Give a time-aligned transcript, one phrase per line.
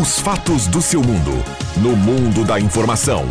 [0.00, 1.44] Os fatos do seu mundo.
[1.76, 3.28] No mundo da informação.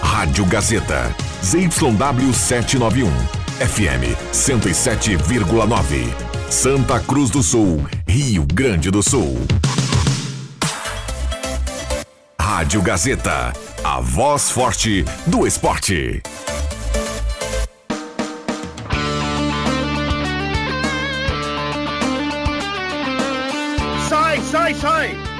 [0.00, 1.14] Rádio Gazeta.
[1.44, 3.10] ZYW 791.
[3.58, 6.08] FM 107,9.
[6.50, 7.84] Santa Cruz do Sul.
[8.08, 9.36] Rio Grande do Sul.
[12.40, 13.52] Rádio Gazeta.
[13.84, 16.22] A voz forte do esporte.
[24.08, 25.35] Sai, sai, sai!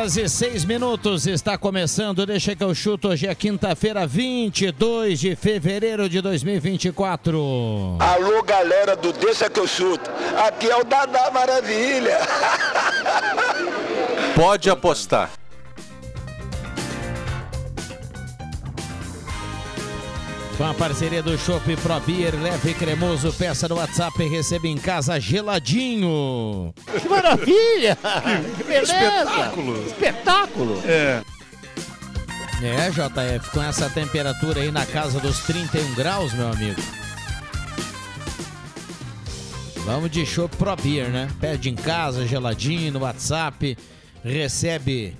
[0.00, 2.24] Horas e seis minutos está começando.
[2.24, 3.08] Deixa que eu chuto.
[3.08, 7.98] Hoje é quinta-feira, 22 de fevereiro de 2024.
[7.98, 10.10] Alô, galera do Deixa que eu chuto.
[10.46, 12.18] Aqui é o Dadá Maravilha.
[14.34, 15.39] Pode apostar.
[20.60, 24.76] Com a parceria do Chopp Pro Beer, leve cremoso, peça no WhatsApp e receba em
[24.76, 26.74] casa geladinho.
[27.00, 27.96] Que maravilha!
[28.58, 28.92] Que beleza!
[28.92, 29.86] espetáculo.
[29.86, 30.82] Espetáculo!
[30.84, 31.22] É.
[32.62, 36.82] É, JF, com essa temperatura aí na casa dos 31 graus, meu amigo.
[39.86, 41.30] Vamos de Chopp Pro Beer, né?
[41.40, 43.78] Pede em casa, geladinho, no WhatsApp,
[44.22, 45.16] recebe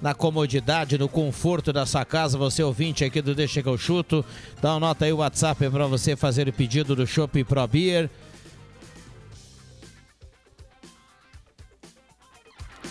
[0.00, 2.38] na comodidade, no conforto da sua casa.
[2.38, 4.24] Você ouvinte aqui do Deixa que eu chuto,
[4.60, 8.10] dá uma nota aí o WhatsApp para você fazer o pedido do Chopp Pro Beer.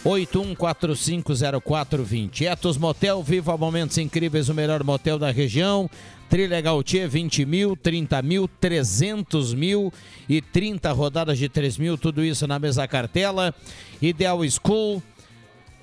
[0.05, 2.41] 81450420.
[2.41, 5.89] Etos Motel, viva momentos incríveis, o melhor motel da região.
[6.29, 9.91] Trilegal T, 20 mil, 30 mil, 300 mil
[10.29, 13.51] e 30 rodadas de 3 mil, tudo isso na mesa cartela.
[13.99, 15.01] Ideal School,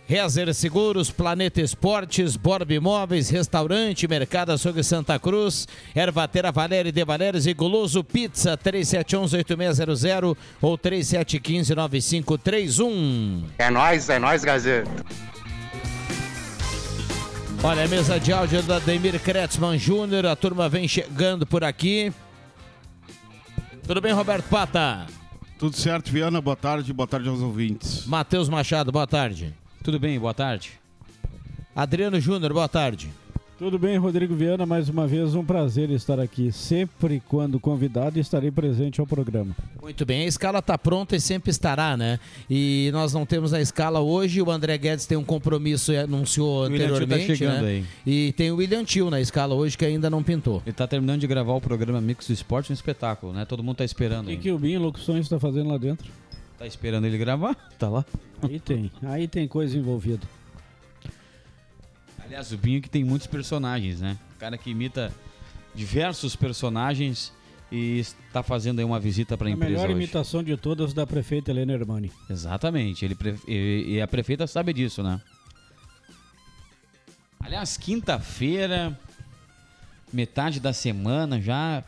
[0.06, 7.46] Rezer Seguros, Planeta Esportes, Borb Imóveis, Restaurante, Mercado Açougue Santa Cruz, Ervatera Valéria de Valérios
[7.46, 13.44] e Guloso Pizza, 3711-8600 ou 3715-9531.
[13.58, 14.90] É nóis, é nóis, Gazeta.
[17.64, 22.12] Olha, a mesa de áudio da Demir Kretzmann Júnior, a turma vem chegando por aqui.
[23.86, 25.06] Tudo bem, Roberto Pata?
[25.58, 26.40] Tudo certo, Viana?
[26.40, 28.04] Boa tarde, boa tarde aos ouvintes.
[28.04, 29.54] Matheus Machado, boa tarde.
[29.82, 30.72] Tudo bem, boa tarde.
[31.74, 33.10] Adriano Júnior, boa tarde.
[33.58, 36.52] Tudo bem, Rodrigo Viana, mais uma vez um prazer estar aqui.
[36.52, 39.54] Sempre quando convidado estarei presente ao programa.
[39.80, 42.20] Muito bem, a escala está pronta e sempre estará, né?
[42.48, 46.64] E nós não temos a escala hoje, o André Guedes tem um compromisso e anunciou
[46.64, 47.68] O tá anteriormente, chegando né?
[47.68, 47.84] aí.
[48.06, 50.62] E tem o William Tio na escala hoje que ainda não pintou.
[50.64, 53.44] Ele tá terminando de gravar o programa Mix do Esporte, um espetáculo, né?
[53.44, 54.26] Todo mundo tá esperando.
[54.26, 56.08] O que, que o Binho Locuções está fazendo lá dentro?
[56.62, 57.56] Tá esperando ele gravar?
[57.76, 58.04] Tá lá.
[58.40, 60.24] Aí tem, aí tem coisa envolvida.
[62.24, 64.16] Aliás, o Binho que tem muitos personagens, né?
[64.36, 65.12] O cara que imita
[65.74, 67.32] diversos personagens
[67.72, 69.94] e está fazendo aí uma visita para a A empresa melhor hoje.
[69.94, 72.12] imitação de todas da prefeita Helena Hermani.
[72.30, 73.04] Exatamente.
[73.04, 75.20] Ele pre- e a prefeita sabe disso, né?
[77.40, 78.96] Aliás, quinta-feira,
[80.12, 81.82] metade da semana já.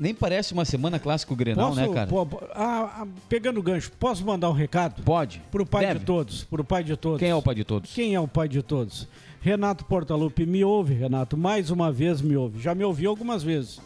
[0.00, 2.06] Nem parece uma semana clássico Grenal, Posso, né, cara?
[2.06, 5.02] po- po- ah, ah, pegando o gancho, posso mandar um recado?
[5.02, 5.42] Pode.
[5.50, 5.98] Pro pai Deve.
[6.00, 7.18] de todos, pro pai de todos.
[7.18, 7.92] Quem é o pai de todos?
[7.92, 9.06] Quem é o pai de todos?
[9.42, 12.58] Renato Portaluppi, me ouve, Renato, mais uma vez me ouve.
[12.62, 13.78] Já me ouviu algumas vezes.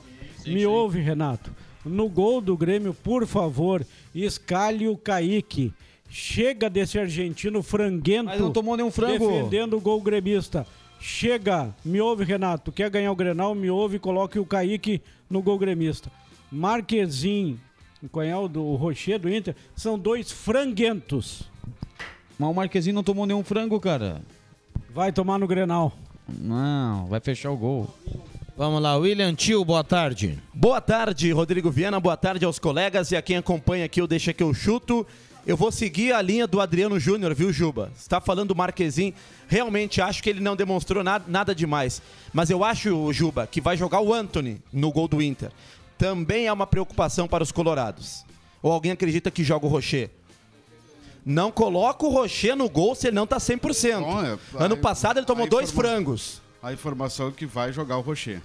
[0.47, 1.51] me ouve, Renato.
[1.85, 5.73] No gol do Grêmio, por favor, escalhe o Kaique.
[6.09, 8.27] Chega desse argentino franguento.
[8.27, 9.27] Mas não tomou nenhum frango.
[9.29, 10.65] Defendendo o gol gremista.
[11.07, 12.73] Chega, me ouve, Renato.
[12.73, 13.55] Quer ganhar o Grenal?
[13.55, 16.11] Me ouve e coloque o Kaique no gol gremista.
[16.51, 17.61] Marquezin,
[18.11, 19.55] qual é o do Rocher do Inter?
[19.77, 21.43] São dois franguentos.
[22.39, 24.23] Mas o Marquezinho não tomou nenhum frango, cara.
[24.95, 25.93] Vai tomar no Grenal.
[26.27, 27.95] Não, vai fechar o gol.
[28.57, 30.39] Vamos lá, William Tio, boa tarde.
[30.55, 32.01] Boa tarde, Rodrigo Viana.
[32.01, 35.07] Boa tarde aos colegas e a quem acompanha aqui o Deixa que eu chuto.
[35.47, 37.91] Eu vou seguir a linha do Adriano Júnior, viu, Juba?
[37.95, 39.13] Você está falando do Marquezin.
[39.47, 42.01] Realmente acho que ele não demonstrou nada, nada demais.
[42.33, 45.51] Mas eu acho, Juba, que vai jogar o Anthony no gol do Inter.
[45.99, 48.25] Também é uma preocupação para os colorados.
[48.63, 50.09] Ou alguém acredita que joga o Rocher?
[51.27, 54.01] Não coloca o Rocher no gol se ele não tá 100%.
[54.01, 56.41] Bom, é, ano passado ele tomou dois frangos.
[56.63, 58.41] A informação é que vai jogar o Rocher.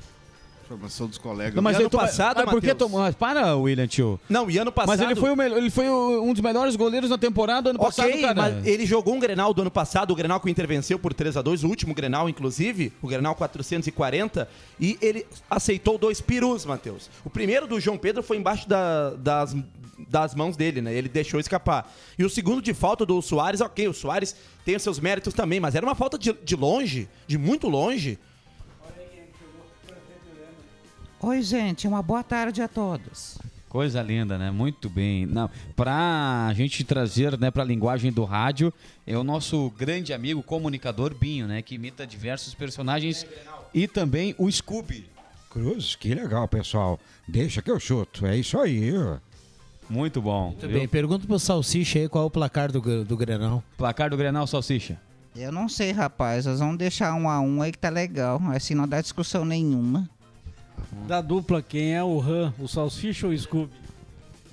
[0.70, 1.56] Informação dos colegas.
[1.56, 2.78] Não, mas E ano passado, ah, por que Matheus?
[2.78, 3.00] tomou?
[3.02, 4.20] Mas para, William Tio.
[4.30, 4.90] Não, e ano passado...
[5.00, 8.08] Mas ele foi, o ele foi o- um dos melhores goleiros na temporada ano passado,
[8.10, 8.36] Ok, cara.
[8.36, 11.12] mas ele jogou um Grenal do ano passado, o Grenal que o Inter venceu por
[11.12, 14.48] 3 a 2 o último Grenal, inclusive, o Grenal 440,
[14.80, 17.10] e ele aceitou dois perus, Matheus.
[17.26, 19.56] O primeiro do João Pedro foi embaixo da- das,
[20.08, 20.94] das mãos dele, né?
[20.94, 21.92] Ele deixou escapar.
[22.18, 25.60] E o segundo de falta do Soares, ok, o Soares tem os seus méritos também,
[25.60, 28.20] mas era uma falta de, de longe, de muito longe.
[31.22, 33.38] Oi, gente, uma boa tarde a todos.
[33.68, 34.50] Coisa linda, né?
[34.52, 35.26] Muito bem.
[35.26, 38.74] Não, pra gente trazer, né, pra linguagem do rádio,
[39.06, 43.28] é o nosso grande amigo comunicador Binho, né, que imita diversos personagens
[43.74, 45.10] e também o Scooby.
[45.50, 46.98] Cruz, que legal, pessoal.
[47.28, 48.26] Deixa que eu chuto.
[48.26, 48.94] É isso aí.
[49.90, 50.48] Muito bom.
[50.52, 53.62] Muito bem, pergunta pro Salsicha aí qual é o placar do, do Grenal.
[53.78, 54.98] Placar do Grenal, Salsicha.
[55.36, 56.46] Eu não sei, rapaz.
[56.46, 58.42] Nós vamos deixar um a um aí que tá legal.
[58.52, 60.10] Assim não dá discussão nenhuma.
[61.08, 62.54] Da dupla, quem é o Ram?
[62.60, 63.74] O Salsicha ou o Scooby?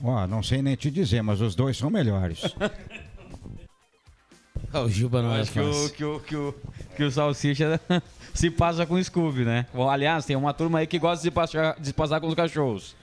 [0.02, 2.42] Ó, não sei nem te dizer, mas os dois são melhores.
[4.72, 6.54] Ah, o Juba não é Acho que o, que, o, que, o,
[6.96, 7.80] que o Salsicha
[8.34, 9.66] se passa com o Scooby, né?
[9.72, 12.26] Bom, aliás, tem uma turma aí que gosta de se passar, de se passar com
[12.26, 12.94] os cachorros.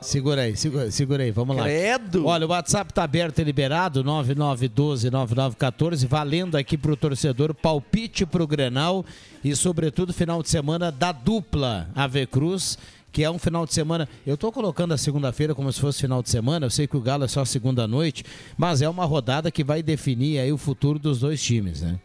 [0.00, 1.62] Segura aí, segura, segura aí, vamos lá.
[1.64, 2.26] Credo!
[2.26, 9.06] Olha, o WhatsApp tá aberto e liberado, 9912-9914, valendo aqui pro torcedor palpite pro Grenal
[9.42, 12.76] e, sobretudo, final de semana da dupla AV Cruz,
[13.10, 14.06] que é um final de semana.
[14.26, 17.00] Eu tô colocando a segunda-feira como se fosse final de semana, eu sei que o
[17.00, 18.22] Galo é só segunda noite,
[18.56, 21.98] mas é uma rodada que vai definir aí o futuro dos dois times, né?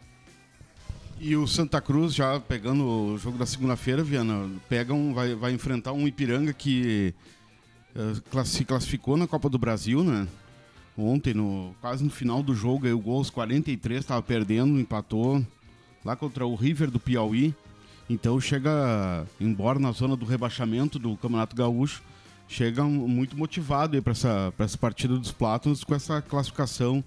[1.20, 5.52] E o Santa Cruz, já pegando o jogo da segunda-feira, Viana, pega um, vai, vai
[5.52, 7.14] enfrentar um Ipiranga que
[8.44, 10.26] se classificou na Copa do Brasil, né?
[10.96, 15.44] Ontem, no, quase no final do jogo, aí o gol aos 43, estava perdendo, empatou
[16.04, 17.54] lá contra o River do Piauí.
[18.10, 22.02] Então chega, embora na zona do rebaixamento do Campeonato Gaúcho,
[22.46, 27.02] chega muito motivado para essa, pra essa partida dos Plátanos com essa classificação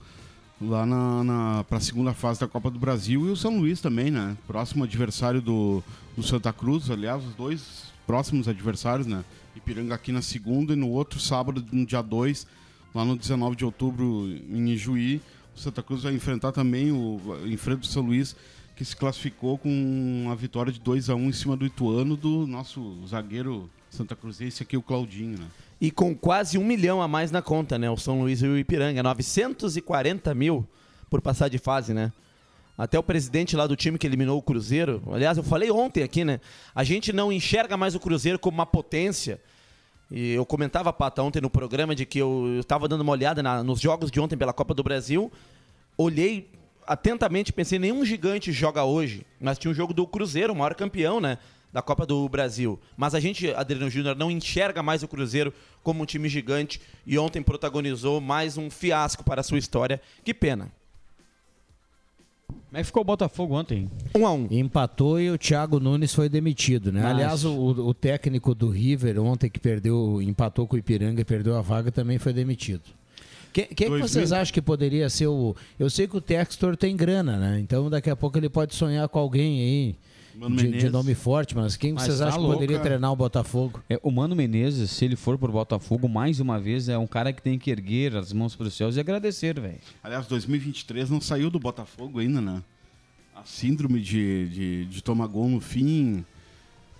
[0.59, 3.81] lá na, na para a segunda fase da Copa do Brasil e o São Luís
[3.81, 4.35] também, né?
[4.47, 5.83] Próximo adversário do,
[6.15, 9.23] do Santa Cruz, aliás, os dois próximos adversários, né?
[9.55, 12.45] Ipiranga aqui na segunda e no outro sábado, no dia 2,
[12.93, 15.21] lá no 19 de outubro em Ijuí,
[15.55, 18.35] o Santa Cruz vai enfrentar também o enfrenta São Luís
[18.75, 22.45] que se classificou com a vitória de 2 a 1 em cima do Ituano do
[22.45, 25.45] nosso zagueiro Santa Cruzense aqui o Claudinho, né?
[25.79, 27.89] E com quase um milhão a mais na conta, né?
[27.89, 29.01] O São Luís e o Ipiranga.
[29.01, 30.67] 940 mil
[31.09, 32.11] por passar de fase, né?
[32.77, 35.01] Até o presidente lá do time que eliminou o Cruzeiro.
[35.11, 36.41] Aliás, eu falei ontem aqui, né?
[36.73, 39.39] A gente não enxerga mais o Cruzeiro como uma potência.
[40.11, 43.63] E eu comentava, Pata, ontem no programa de que eu estava dando uma olhada na-
[43.63, 45.31] nos jogos de ontem pela Copa do Brasil.
[45.97, 46.49] Olhei
[46.85, 49.25] atentamente, pensei, nenhum gigante joga hoje.
[49.39, 51.37] Mas tinha um jogo do Cruzeiro, o maior campeão, né?
[51.71, 52.79] Da Copa do Brasil.
[52.95, 56.79] Mas a gente, Adriano Júnior, não enxerga mais o Cruzeiro como um time gigante.
[57.05, 59.99] E ontem protagonizou mais um fiasco para a sua história.
[60.23, 60.71] Que pena.
[62.75, 63.89] Como é que ficou o Botafogo ontem?
[64.13, 64.47] Um a um.
[64.51, 67.01] Empatou e o Thiago Nunes foi demitido, né?
[67.01, 71.23] Mas- Aliás, o, o técnico do River ontem que perdeu, empatou com o Ipiranga e
[71.23, 72.81] perdeu a vaga também foi demitido.
[73.53, 75.55] Quem, quem que vocês mil- acham que poderia ser o.
[75.79, 77.59] Eu sei que o Textor tem grana, né?
[77.61, 79.95] Então daqui a pouco ele pode sonhar com alguém aí
[80.37, 83.15] Mano de, de nome forte, mas quem Mas vocês tá acham que poderia treinar o
[83.15, 83.81] Botafogo?
[83.89, 87.31] É, o Mano Menezes, se ele for pro Botafogo, mais uma vez, é um cara
[87.31, 89.79] que tem que erguer as mãos pros céus e agradecer, velho.
[90.03, 92.61] Aliás, 2023 não saiu do Botafogo ainda, né?
[93.35, 96.23] A síndrome de, de, de tomar gol no fim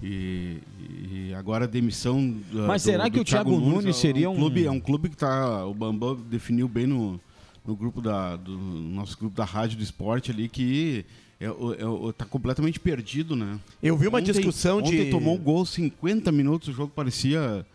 [0.02, 4.00] e, e agora a demissão do, Mas do- será do que o Thiago Nunes é
[4.00, 5.66] seria um- clube, É um clube que tá...
[5.66, 7.20] O Bambam definiu bem no,
[7.66, 8.36] no grupo da...
[8.36, 11.06] Do nosso grupo da Rádio do Esporte ali que...
[11.40, 13.60] É, o- é, tá completamente perdido, né?
[13.84, 17.66] Eu vi uma discussão de- Ontem tomou um gol 50 minutos, o jogo parecia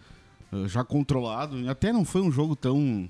[0.52, 1.68] eh, já controlado.
[1.68, 3.08] Até não foi um jogo tão,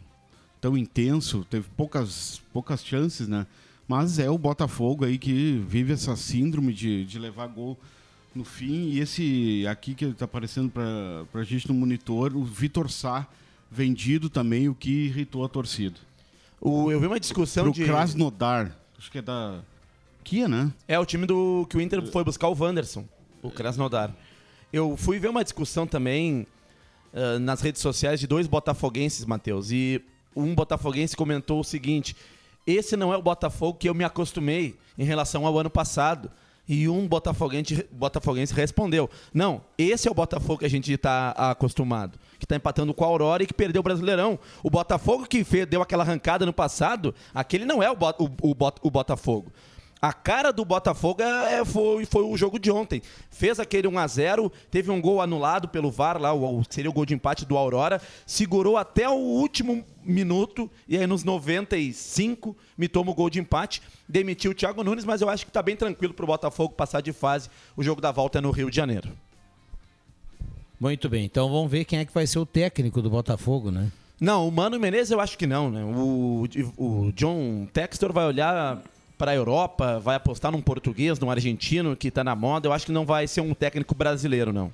[0.60, 3.46] tão intenso, teve poucas, poucas chances, né?
[3.88, 7.78] Mas é o Botafogo aí que vive essa síndrome de, de levar gol
[8.34, 8.90] no fim.
[8.90, 13.26] E esse aqui que tá aparecendo pra, pra gente no monitor, o Vitor Sá,
[13.70, 15.96] vendido também, o que irritou a torcida.
[16.60, 17.84] O- eu vi uma discussão Pro de.
[17.84, 19.60] Krasnodar, acho que é da
[20.24, 20.72] Kia, né?
[20.86, 23.04] É o time do que o Inter foi buscar o Wanderson,
[23.42, 24.14] o Krasnodar.
[24.72, 26.46] Eu fui ver uma discussão também
[27.12, 30.02] ah, nas redes sociais de dois botafoguenses, Matheus, e
[30.36, 32.14] um botafoguense comentou o seguinte:
[32.66, 36.30] esse não é o Botafogo que eu me acostumei em relação ao ano passado.
[36.68, 42.16] E um botafoguense, botafoguense respondeu: Não, esse é o Botafogo que a gente está acostumado,
[42.38, 44.38] que está empatando com a Aurora e que perdeu o Brasileirão.
[44.62, 48.56] O Botafogo que fez, deu aquela arrancada no passado, aquele não é o, o- o
[48.82, 49.50] o Botafogo.
[50.02, 53.02] A cara do Botafogo é, é- foi, foi o jogo de ontem.
[53.30, 57.04] Fez aquele 1x0, teve um gol anulado pelo VAR, lá, o, o- seria o gol
[57.04, 63.10] de empate do Aurora, segurou até o último minuto e aí nos 95 me toma
[63.10, 66.14] o gol de empate, demitiu o Thiago Nunes, mas eu acho que tá bem tranquilo
[66.14, 67.50] pro Botafogo passar de fase.
[67.76, 69.10] O jogo da volta é no Rio de Janeiro.
[70.80, 73.92] Muito bem, então vamos ver quem é que vai ser o técnico do Botafogo, né?
[74.18, 75.84] Não, o Mano Menezes eu acho que não, né?
[75.84, 76.44] O,
[76.78, 78.82] o John Textor vai olhar
[79.20, 82.66] para a Europa, vai apostar num português, num argentino que tá na moda.
[82.66, 84.72] Eu acho que não vai ser um técnico brasileiro, não.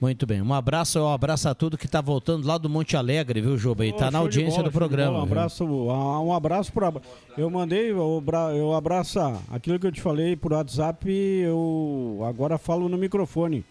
[0.00, 3.42] Muito bem, um abraço, um abraço a tudo que tá voltando lá do Monte Alegre,
[3.42, 3.84] viu, Juba?
[3.84, 5.18] E tá Show na audiência bola, do programa.
[5.18, 6.90] Um abraço, um abraço para.
[7.36, 12.56] Eu mandei, eu, bra- eu abraço aquilo que eu te falei por WhatsApp, eu agora
[12.56, 13.62] falo no microfone.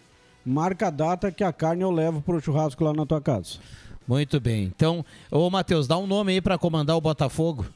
[0.46, 3.58] Marca a data que a carne eu levo pro churrasco lá na tua casa.
[4.06, 4.62] Muito bem.
[4.64, 7.66] Então, ô Matheus, dá um nome aí pra comandar o Botafogo.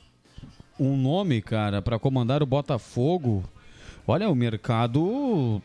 [0.78, 3.44] Um nome, cara, para comandar o Botafogo.
[4.06, 5.62] Olha, o mercado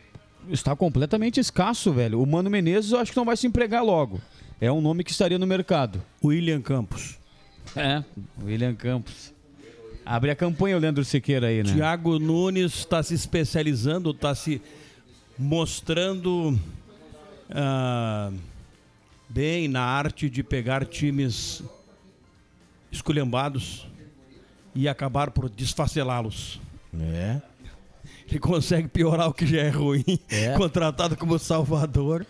[0.49, 2.21] está completamente escasso, velho.
[2.21, 4.21] O Mano Menezes eu acho que não vai se empregar logo.
[4.61, 6.01] É um nome que estaria no mercado.
[6.23, 7.17] William Campos.
[7.75, 8.03] É,
[8.43, 9.33] William Campos.
[10.05, 11.73] Abre a campanha, o Leandro Siqueira aí, né?
[11.73, 14.61] Tiago Nunes está se especializando, está se
[15.37, 16.59] mostrando
[17.49, 18.31] ah,
[19.27, 21.63] bem na arte de pegar times
[22.91, 23.88] esculhambados
[24.81, 26.59] e acabar por desfacelá-los.
[26.99, 27.41] É.
[28.29, 30.03] Ele consegue piorar o que já é ruim.
[30.29, 30.53] É.
[30.57, 32.25] Contratado como Salvador.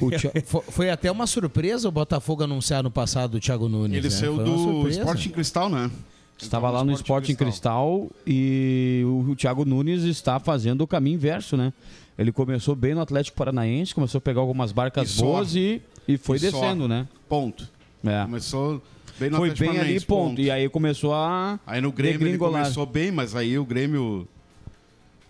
[0.00, 3.96] O Thi- Fo- Foi até uma surpresa o Botafogo anunciar no passado o Thiago Nunes.
[3.98, 4.10] Ele né?
[4.14, 4.88] saiu Foi do.
[4.88, 5.90] Sporting Cristal, né?
[6.38, 8.08] Estava lá no Sporting Cristal.
[8.26, 11.72] e o, o Thiago Nunes está fazendo o caminho inverso, né?
[12.18, 15.24] Ele começou bem no Atlético Paranaense, começou a pegar algumas barcas E só.
[15.24, 16.50] boas e, e foi E só.
[16.50, 17.06] descendo, né?
[17.28, 17.68] Ponto.
[18.04, 18.22] É.
[18.22, 18.82] Começou
[19.20, 20.40] bem no Foi bem ali, Paranaense, ponto.
[20.40, 21.60] E aí começou a.
[21.66, 24.26] Aí no Grêmio ele começou bem, mas aí o Grêmio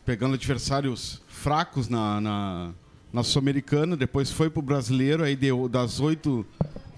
[0.07, 2.71] pegando adversários fracos na, na,
[3.13, 6.47] na Sul-Americana, depois foi pro Brasileiro, aí deu das oito,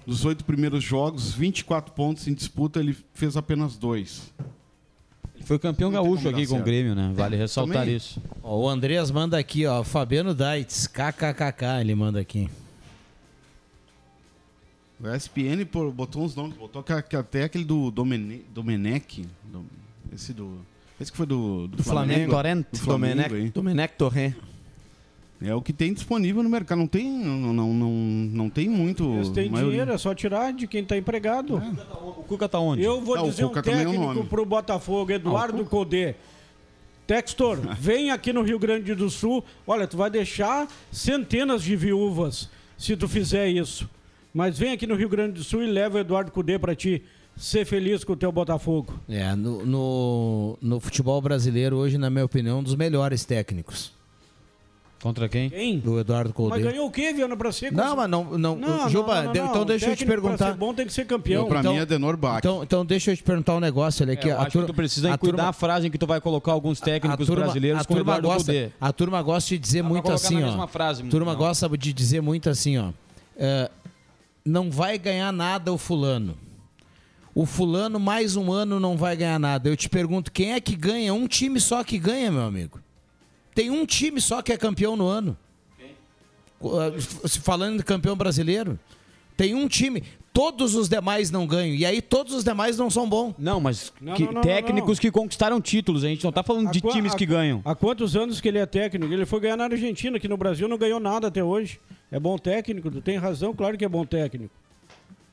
[0.07, 4.33] dos oito primeiros jogos, 24 pontos em disputa, ele fez apenas dois.
[5.45, 6.63] Foi campeão gaúcho aqui com o.
[6.63, 7.13] Grêmio, né?
[7.15, 7.97] Vale ressaltar Também.
[7.97, 8.23] isso.
[8.43, 9.83] Ó, o Andreas manda aqui, ó.
[9.83, 12.49] Fabiano Daitz, kkkk, ele manda aqui.
[15.03, 19.65] O ESPN botou uns nomes, botou até aquele do Domene, Domenech, do-
[20.15, 20.59] esse do...
[21.01, 22.31] Esse que foi do, do, Do Flamengo.
[22.31, 22.65] Torrent.
[22.71, 23.51] Do Flamengo, Domenech-.
[23.53, 24.35] Domenech Torrent.
[25.41, 26.79] É o que tem disponível no mercado.
[26.79, 29.03] Não tem, não, não, não, não tem muito.
[29.15, 29.71] Eles têm maioria.
[29.73, 31.57] dinheiro, é só tirar de quem está empregado.
[31.57, 32.85] O Cuca tá onde?
[32.85, 34.29] Eu vou o dizer um Cuca também é um técnico nome.
[34.29, 36.15] pro Botafogo, Eduardo Codê.
[37.05, 39.43] Textor, vem aqui no Rio Grande do Sul.
[39.67, 43.91] Olha, tu vai deixar centenas de viúvas se tu fizer isso.
[44.35, 47.03] Mas vem aqui no Rio Grande do Sul e leva o Eduardo Cudê para ti
[47.37, 48.95] ser feliz com o teu Botafogo.
[49.09, 53.93] É, no, no, no futebol brasileiro hoje, na minha opinião, um dos melhores técnicos.
[55.03, 55.51] Contra quem?
[55.51, 55.79] Quem?
[55.81, 56.63] Do Eduardo Mas Colde.
[56.63, 57.73] ganhou o quê, Viana, pra ser?
[57.73, 60.53] Não, mas não, não, Não, Juba, não, não, então deixa eu te Técnico pra perguntar.
[60.53, 61.49] ser bom tem que ser campeão.
[61.49, 62.39] Pra Então- mim é Denor Bach.
[62.39, 64.73] Então, então deixa eu te perguntar um negócio ali É, que a acho turma- que
[64.73, 67.81] tu precisa a cuidar turma- a frase em que tu vai colocar alguns técnicos brasileiros
[67.83, 68.69] a com o turma Eduardo gosta, Cudê.
[68.81, 70.67] A turma gosta de dizer muito assim, ó.
[70.69, 71.39] frase, a turma não.
[71.39, 72.91] gosta de dizer muito assim, ó.
[73.37, 73.69] é,
[74.45, 76.37] não vai ganhar nada o fulano.
[77.35, 79.69] O fulano mais um ano não vai ganhar nada.
[79.69, 81.15] Eu te pergunto, quem é que ganha?
[81.15, 82.81] Um time só que ganha, meu amigo.
[83.55, 85.37] Tem um time só que é campeão no ano.
[86.97, 88.79] F- Falando de campeão brasileiro,
[89.37, 90.05] tem um time.
[90.33, 91.75] Todos os demais não ganham.
[91.75, 93.35] E aí todos os demais não são bons.
[93.39, 96.05] Não, mas Não, que- não, não, técnicos que conquistaram títulos.
[96.05, 97.61] A gente não tá falando de qua- times que ganham.
[97.65, 99.13] Há quantos anos que ele é técnico?
[99.13, 101.79] Ele foi ganhar na Argentina, que no Brasil não ganhou nada até hoje.
[102.11, 104.55] É bom técnico, tu tem razão, claro que é bom técnico.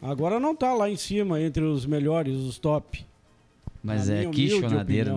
[0.01, 3.06] Agora não tá lá em cima entre os melhores, os top.
[3.82, 5.15] Mas Na é que chonadeira.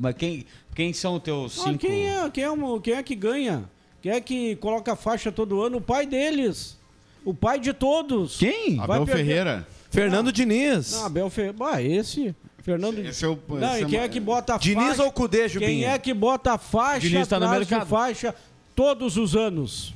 [0.00, 1.78] Mas quem, quem são os teus Ah, cinco?
[1.80, 2.48] quem, é, quem, é,
[2.82, 3.64] quem é que ganha?
[4.00, 5.76] Quem é que coloca a faixa todo ano?
[5.76, 6.77] O pai deles.
[7.24, 8.36] O pai de todos.
[8.38, 8.76] Quem?
[8.76, 9.66] Vai Abel perder- Ferreira.
[9.90, 10.92] Fernando Diniz.
[10.92, 11.56] Não, Abel Ferreira.
[11.60, 12.34] Ah, esse.
[12.62, 13.38] Fernando Esse é o.
[13.48, 15.02] Não, e quem ma- é que bota a Diniz faixa?
[15.04, 15.70] ou Cudê, Jubinha?
[15.70, 17.86] Quem é que bota a faixa Diniz tá no mercado.
[17.86, 18.34] faixa
[18.74, 19.94] todos os anos?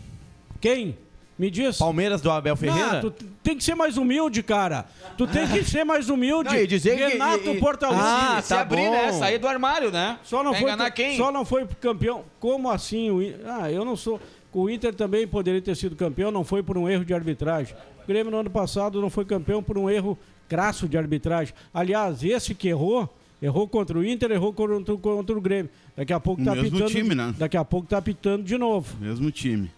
[0.60, 0.96] Quem?
[1.38, 1.76] Me diz.
[1.78, 3.02] Palmeiras do Abel Ferreira?
[3.02, 4.86] Não, tu tem que ser mais humilde, cara.
[5.18, 6.50] Tu tem que ser mais humilde.
[6.50, 8.00] Não, e dizer que- Renato e- e- Portaluppi.
[8.02, 8.92] Ah, se tá abrir, bom.
[8.92, 9.12] né?
[9.12, 10.18] Sair do armário, né?
[10.22, 11.16] Só não, Vai foi, enganar quem?
[11.16, 12.24] só não foi campeão.
[12.38, 13.34] Como assim?
[13.44, 14.20] Ah, eu não sou.
[14.52, 17.74] O Inter também poderia ter sido campeão, não foi por um erro de arbitragem.
[18.04, 20.18] O Grêmio no ano passado não foi campeão por um erro
[20.48, 21.54] crasso de arbitragem.
[21.72, 23.08] Aliás, esse que errou,
[23.40, 25.70] errou contra o Inter, errou contra, o- contra o Grêmio.
[25.96, 26.90] Daqui a pouco O tá mesmo pitando.
[26.90, 27.34] time, né?
[27.38, 28.94] Daqui a pouco tá pitando de novo.
[29.00, 29.70] Mesmo time.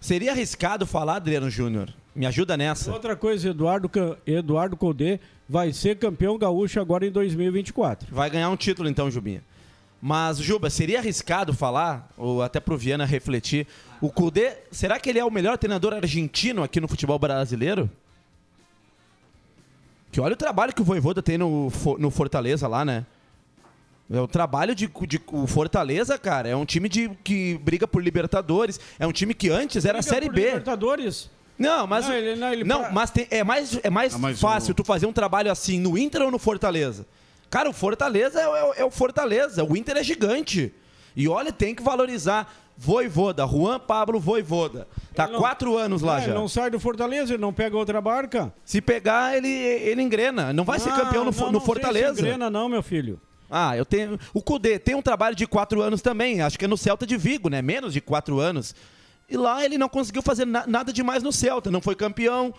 [0.00, 1.88] Seria arriscado falar, Adriano Júnior?
[2.14, 2.92] Me ajuda nessa.
[2.92, 3.90] Outra coisa, Eduardo,
[4.26, 8.08] Eduardo Codê vai ser campeão gaúcho agora em 2024.
[8.14, 9.42] Vai ganhar um título então, Jubinha.
[10.02, 13.66] Mas, Juba, seria arriscado falar, ou até pro Viana refletir,
[14.00, 17.90] o Cudê, será que ele é o melhor treinador argentino aqui no futebol brasileiro?
[20.10, 23.06] Que olha o trabalho que o Voivoda tem no, no Fortaleza lá, né?
[24.12, 28.02] É o trabalho de, de o Fortaleza, cara, é um time de, que briga por
[28.02, 30.44] Libertadores, é um time que antes era Briga Série por B.
[30.46, 31.30] Libertadores.
[31.56, 34.18] Não, mas Não, ele- não, ele não, pra- mas tem- é mais é mais Ah,
[34.18, 37.06] mas fácil o- tu fazer um trabalho assim no Inter ou no Fortaleza.
[37.50, 40.72] Cara, o Fortaleza é, o- é o Fortaleza, o Inter é gigante.
[41.16, 44.86] E olha, tem que valorizar Voivoda, Juan Pablo Voivoda.
[45.14, 46.32] Tá não- quatro anos lá Ah, já.
[46.34, 48.54] Não sai do Fortaleza, ele não pega outra barca.
[48.64, 50.52] Se pegar, ele, ele engrena.
[50.52, 52.14] Não vai ser Ah, campeão no, não, não no sei Fortaleza.
[52.14, 53.20] se engrena não, meu filho.
[53.50, 54.18] Ah, eu tenho.
[54.32, 56.40] O Cudê tem um trabalho de quatro anos também.
[56.40, 57.60] Acho que é no Celta de Vigo, né?
[57.60, 58.74] Menos de quatro anos.
[59.28, 61.70] E lá ele não conseguiu fazer na- nada demais no Celta.
[61.70, 62.54] Não foi campeão.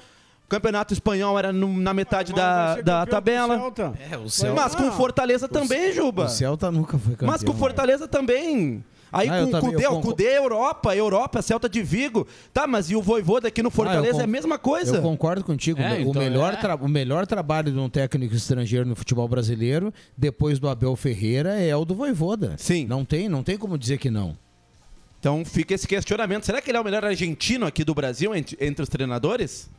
[0.52, 3.56] O campeonato espanhol era no- na metade vai da, ser da tabela.
[3.58, 3.94] com o Celta.
[4.12, 6.26] É, o Celta- Mas com o Ah, Fortaleza também, Juba.
[6.26, 7.32] O Celta nunca foi campeão.
[7.32, 7.60] Mas com o né?
[7.60, 8.84] Fortaleza também.
[9.14, 10.02] Aí Ah, com o Cudê, o.
[10.02, 12.28] Cudê é Europa, Europa, Celta de Vigo.
[12.54, 14.98] Tá, mas e o Voivoda aqui no Fortaleza con- é a mesma coisa.
[14.98, 15.80] Eu concordo contigo.
[15.82, 16.76] É, o, então melhor é.
[16.84, 21.74] o melhor trabalho de um técnico estrangeiro no futebol brasileiro, depois do Abel Ferreira, é
[21.74, 22.56] o do Voivoda.
[22.58, 22.86] Sim.
[22.88, 24.38] Não tem, não tem como dizer que não.
[25.18, 26.46] Então fica esse questionamento.
[26.46, 29.70] Será que ele é o melhor argentino aqui do Brasil entre, entre os treinadores?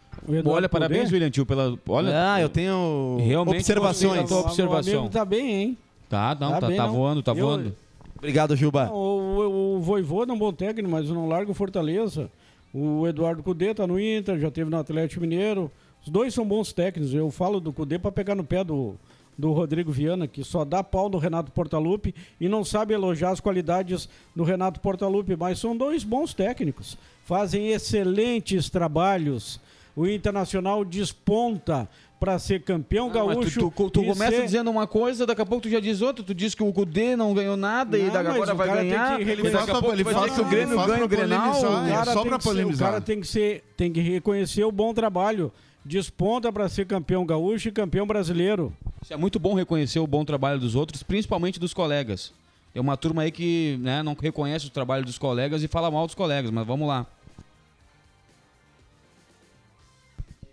[0.45, 1.15] Olha, parabéns, Cudê.
[1.15, 1.77] William Tio, pela.
[1.89, 4.29] Olha, ah, eu tenho Realmente observações.
[4.29, 4.99] tua O observação.
[5.01, 5.79] amigo tá bem, hein?
[6.09, 6.93] Tá, não, Tá tá, bem, tá não.
[6.95, 7.75] voando, tá Eu- voando.
[8.19, 8.87] Obrigado, Juba.
[8.87, 12.31] Não, o, o, o Voivoda é um bom técnico, mas não larga o Fortaleza.
[12.73, 15.71] O Eduardo Cudê tá no Inter, já teve no Atlético Mineiro.
[16.05, 17.13] Os dois são bons técnicos.
[17.13, 18.95] Eu falo do Cudê para pegar no pé do,
[19.37, 23.41] do Rodrigo Viana, que só dá pau no Renato Portaluppi e não sabe elogiar as
[23.41, 26.97] qualidades do Renato Portaluppi, mas são dois bons técnicos.
[27.25, 29.59] Fazem excelentes trabalhos.
[29.95, 33.59] O Internacional desponta para ser campeão Ah, gaúcho.
[33.59, 36.01] tu, tu, tu e começa ser- dizendo uma coisa, daqui a pouco tu já diz
[36.01, 36.25] outra.
[36.25, 38.69] Tu diz que o Cudê não ganhou nada e Não, daqui mas agora o vai
[38.69, 39.17] tem ganhar.
[39.17, 41.05] que E reconhecer- daqui a pouco Ele vai faz que o Grêmio ele faz ganha
[41.05, 41.53] o Grenal.
[41.53, 42.89] polemizar, é cara, só tem que ser, o polemizar.
[42.91, 45.53] cara tem que ser, tem que reconhecer o bom trabalho.
[45.85, 48.73] Desponta para ser campeão gaúcho e campeão brasileiro.
[49.03, 52.33] Isso é muito bom reconhecer o bom trabalho dos outros, principalmente dos colegas.
[52.73, 56.07] É uma turma aí que né, não reconhece o trabalho dos colegas e fala mal
[56.07, 57.05] dos colegas, mas vamos lá.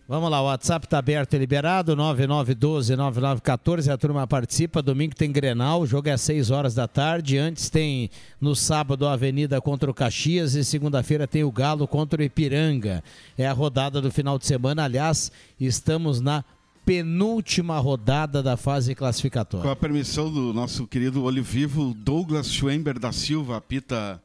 [0.10, 5.82] Vamos lá, o WhatsApp tá aberto e liberado, 9912-9914, a turma participa, domingo tem Grenal,
[5.82, 8.10] o jogo é às 6 horas da tarde, antes tem
[8.42, 13.04] no sábado a Avenida contra o Caxias e segunda-feira tem o Galo contra o Ipiranga.
[13.38, 16.44] É a rodada do final de semana, aliás, estamos na
[16.84, 19.72] penúltima rodada da fase Com classificatória.
[19.72, 24.20] a permissão do nosso querido olho vivo, Douglas Schwember da Silva, apita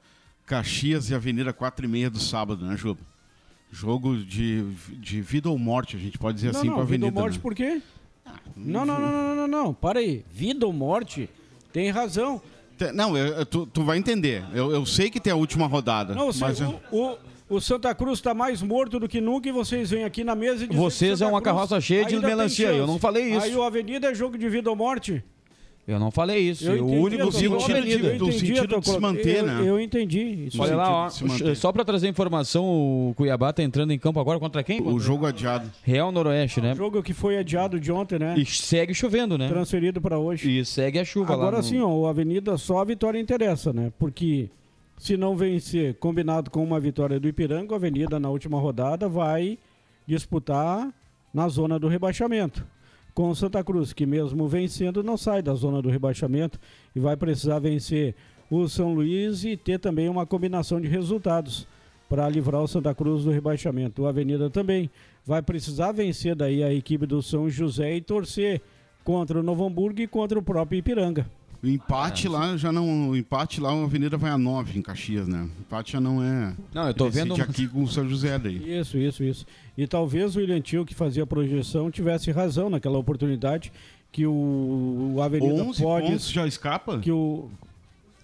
[0.47, 3.01] Caxias e Avenida 4 e meia do sábado, né, Juba?
[3.75, 4.63] Jogo de,
[5.01, 7.19] de vida ou morte, a gente pode dizer não, assim, não, com a vida Avenida.
[7.19, 7.43] ou morte né?
[7.43, 7.83] por quê?
[8.57, 10.25] Não, não, não, não, não, não, não, para aí.
[10.33, 11.29] Vida ou morte?
[11.73, 12.41] Tem razão.
[12.95, 14.45] Não, eu- eu- tu, tu vai entender.
[14.55, 16.15] Eu, eu sei que tem a última rodada.
[16.15, 17.17] Não, mas o, o,
[17.49, 20.65] o Santa Cruz está mais morto do que nunca e vocês vêm aqui na mesa
[20.65, 23.45] e dizem Vocês que é uma Cruz carroça cheia de melancia, eu não falei isso.
[23.45, 25.25] Aí o Avenida é jogo de vida ou morte?
[25.87, 26.65] Eu não falei isso.
[26.65, 28.09] Eu o entendi único a é Avenida.
[28.09, 29.63] eu entendi Do sentido a de se manter, eu, né?
[29.67, 30.47] Eu entendi.
[30.47, 31.11] Isso Olha lá, ó,
[31.55, 34.81] só pra trazer informação, o Cuiabá tá entrando em campo agora contra quem?
[34.81, 35.71] o jogo adiado.
[35.83, 36.75] Real Noroeste, né?
[36.75, 38.35] Jogo que foi adiado de ontem, né?
[38.39, 39.49] E segue chovendo, né?
[39.49, 40.59] Transferido para hoje.
[40.61, 41.35] E segue a chuva lá.
[41.43, 43.93] Agora no- sim, ó, o Avenida só a vitória interessa, né?
[43.99, 44.49] Porque
[44.97, 49.59] se não vencer combinado com uma vitória do Ipiranga, a Avenida na última rodada vai
[50.07, 50.89] disputar
[51.33, 52.65] na zona do rebaixamento.
[53.15, 56.59] Com o Santa Cruz, que mesmo vencendo não sai da zona do rebaixamento
[56.97, 58.15] e vai precisar vencer
[58.51, 61.67] o São Luís e ter também uma combinação de resultados
[62.09, 64.03] para livrar o Santa Cruz do rebaixamento.
[64.03, 64.91] O Avenida também
[65.25, 68.61] vai precisar vencer daí a equipe do São José e torcer
[69.05, 71.27] contra o Novo Hamburgo e contra o próprio Ipiranga.
[71.65, 73.09] O empate lá já não.
[73.09, 75.49] O empate lá, a Avenida vai a 9 em Caxias, né?
[75.57, 76.55] O empate já não é.
[76.75, 78.79] Não, eu tô vendo- aqui com o São José daí.
[78.79, 79.47] Isso, isso, isso.
[79.77, 83.73] E talvez o William Tio, que fazia a projeção, tivesse razão naquela oportunidade
[84.13, 86.07] que o, o Avenida 11 pode.
[86.07, 86.99] pontos já escapa?
[87.01, 87.49] Que o,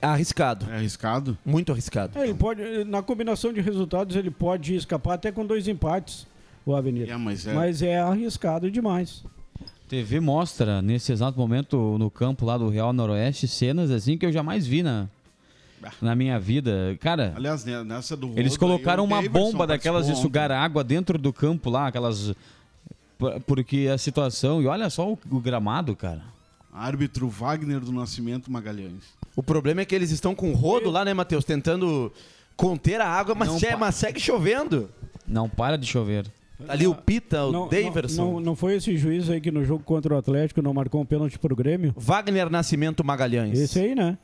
[0.03, 0.67] Arriscado.
[0.71, 1.37] É arriscado?
[1.45, 2.19] Muito arriscado.
[2.19, 6.27] É, ele pode, na combinação de resultados, ele pode escapar até com dois empates,
[6.65, 7.11] o Avenida.
[7.13, 9.25] É, mas é- Mas é arriscado demais.
[9.91, 14.31] TV mostra, nesse exato momento, no campo lá do Real Noroeste, cenas assim que eu
[14.31, 15.09] jamais vi na,
[16.01, 16.97] na minha vida.
[17.01, 21.33] Cara, Aliás, né, nessa do eles colocaram uma bomba daquelas de sugar água dentro do
[21.33, 22.33] campo lá, aquelas...
[23.19, 24.63] por- Porque a situação...
[24.63, 26.23] E olha só o, o gramado, cara.
[26.73, 29.03] Árbitro Wagner do Nascimento Magalhães.
[29.35, 31.45] O problema é que eles estão com rodo lá, né, Matheus?
[31.45, 32.13] Tentando
[32.57, 34.89] conter a água, mas, pa- mas segue chovendo.
[35.27, 36.27] Não para de chover.
[36.69, 38.25] Ali o Pita, o Não, Daverson.
[38.25, 41.01] não, não, não foi esse juiz aí que no jogo contra o Atlético não marcou
[41.01, 41.95] um pênalti pro Grêmio?
[41.97, 43.59] Wagner Nascimento Magalhães.
[43.59, 44.19] Esse aí, né?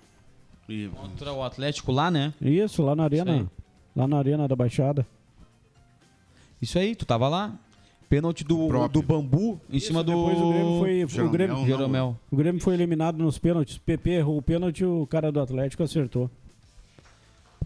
[1.01, 2.35] Contra o Atlético lá, né?
[2.41, 3.51] Isso, lá na Isso arena.
[3.95, 5.07] Lá na arena da Baixada.
[6.61, 7.55] Isso aí, tu tava lá.
[8.09, 10.13] Pênalti do, do Bambu em cima do.
[10.13, 11.25] Depois o Grêmio foi.
[11.25, 12.17] O Grêmio, Jeromel.
[12.31, 13.79] o Grêmio foi eliminado nos pênaltis.
[13.79, 16.31] PP errou o pênalti o cara do Atlético acertou.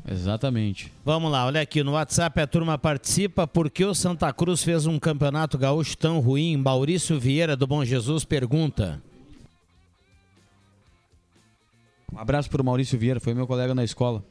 [0.09, 0.93] Exatamente.
[1.05, 3.47] Vamos lá, olha aqui, no WhatsApp a turma participa.
[3.47, 6.57] Por que o Santa Cruz fez um campeonato gaúcho tão ruim?
[6.57, 9.01] Maurício Vieira do Bom Jesus pergunta.
[12.13, 14.23] Um abraço pro Maurício Vieira, foi meu colega na escola.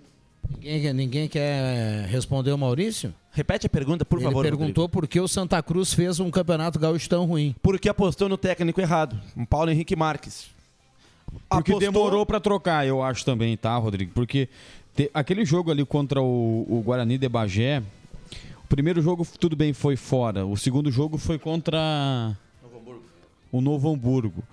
[0.49, 3.13] Ninguém, ninguém quer responder o Maurício?
[3.32, 4.43] Repete a pergunta, por Ele favor.
[4.43, 7.55] perguntou por que o Santa Cruz fez um campeonato gaúcho tão ruim.
[7.62, 10.49] Porque apostou no técnico errado, um Paulo Henrique Marques.
[11.47, 14.12] Porque Apostou- demorou pra trocar, eu acho também, tá, Rodrigo?
[14.13, 14.49] Porque
[15.13, 17.82] aquele jogo ali contra o, o Guarani de Bagé,
[18.63, 20.45] o primeiro jogo, tudo bem, foi fora.
[20.45, 22.38] O segundo jogo foi contra
[23.52, 24.43] o Novo Hamburgo.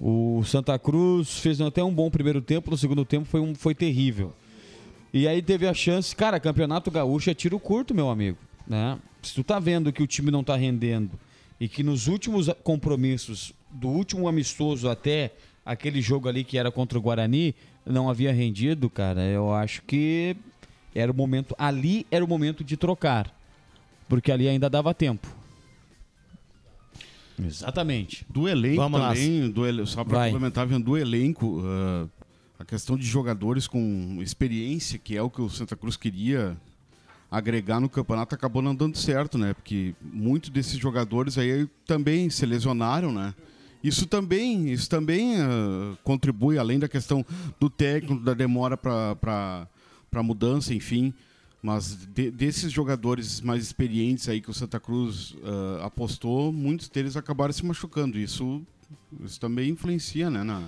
[0.00, 3.74] O Santa Cruz fez até um bom primeiro tempo, no segundo tempo foi, um, foi
[3.74, 4.32] terrível.
[5.12, 8.98] E aí teve a chance, cara, campeonato gaúcho é tiro curto, meu amigo, né?
[9.22, 11.10] Se tu tá vendo que o time não tá rendendo
[11.58, 15.32] e que nos últimos compromissos, do último amistoso até
[15.64, 17.54] aquele jogo ali que era contra o Guarani,
[17.88, 20.36] não havia rendido, cara, eu acho que
[20.94, 23.32] era o momento, ali era o momento de trocar,
[24.08, 25.26] porque ali ainda dava tempo.
[27.42, 28.26] Exatamente.
[28.28, 29.08] Do elenco Vamos lá.
[29.14, 32.06] também, do ele- só para complementar, vendo do elenco, ah,
[32.58, 36.56] a questão de jogadores com experiência, que é o que o Santa Cruz queria
[37.30, 39.54] agregar no campeonato, acabou não dando certo, né?
[39.54, 43.34] Porque muitos desses jogadores aí também se lesionaram, né?
[43.82, 47.24] Isso também, isso também ah, contribui, além da questão
[47.60, 49.66] do técnico, da demora para
[50.12, 51.12] a mudança, enfim.
[51.62, 57.16] Mas de- desses jogadores mais experientes aí que o Santa Cruz ah, apostou, muitos deles
[57.16, 58.18] acabaram se machucando.
[58.18, 58.62] Isso,
[59.24, 60.42] isso também influencia, né?
[60.42, 60.62] Na,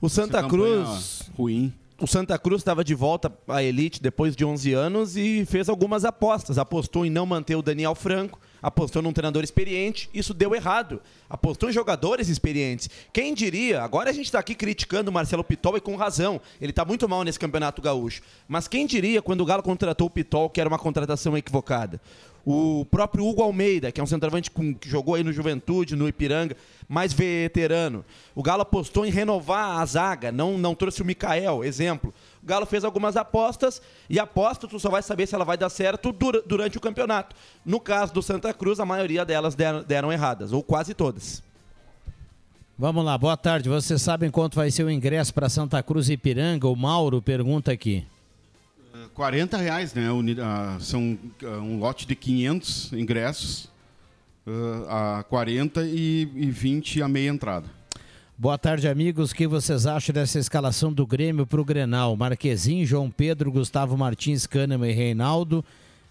[0.00, 1.30] O Santa Cruz.
[1.36, 1.72] Ruim.
[2.02, 6.02] O Santa Cruz estava de volta à elite depois de 11 anos e fez algumas
[6.06, 6.56] apostas.
[6.56, 10.08] Apostou em não manter o Daniel Franco, apostou num treinador experiente.
[10.12, 11.00] Isso deu errado.
[11.28, 12.88] Apostou em jogadores experientes.
[13.12, 13.82] Quem diria?
[13.82, 16.40] Agora a gente está aqui criticando o Marcelo Pitol e com razão.
[16.60, 18.22] Ele está muito mal nesse campeonato gaúcho.
[18.48, 22.00] Mas quem diria quando o Galo contratou o Pitol que era uma contratação equivocada?
[22.44, 26.08] O próprio Hugo Almeida, que é um centroavante com- que jogou aí no Juventude, no
[26.08, 26.56] Ipiranga,
[26.88, 28.02] mais veterano.
[28.34, 32.14] O Galo apostou em renovar a zaga, não, não trouxe o Mikael, exemplo.
[32.42, 35.68] O Galo fez algumas apostas e aposta tu só vai saber se ela vai dar
[35.68, 37.36] certo dura- durante o campeonato.
[37.64, 41.42] No caso do Santa Cruz, a maioria delas deram, deram erradas, ou quase todas.
[42.78, 43.68] Vamos lá, boa tarde.
[43.68, 46.66] Vocês sabem quanto vai ser o ingresso para Santa Cruz e Ipiranga?
[46.66, 48.06] O Mauro pergunta aqui.
[49.12, 50.06] 40 reais, né?
[50.42, 53.68] Ah, são ah, um lote de 500 ingressos
[54.88, 57.66] ah, a 40 e, e 20 a meia entrada.
[58.40, 59.32] Boa tarde, amigos.
[59.32, 62.16] O que vocês acham dessa escalação do Grêmio para o Grenal?
[62.16, 65.62] Marquezinho, João Pedro, Gustavo Martins, Kahneman e Reinaldo,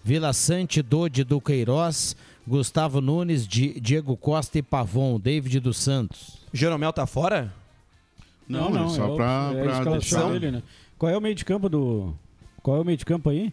[0.03, 2.15] Vila Sante, Dodi do Queiroz,
[2.47, 6.37] Gustavo Nunes, Di- Diego Costa e Pavon, David dos Santos.
[6.53, 7.51] Jeromel tá fora?
[8.47, 10.63] Não, é só o- pra- é a pra escalação dele, né?
[10.99, 12.13] Qual é o meio de campo do.
[12.61, 13.51] Qual é o meio de campo aí?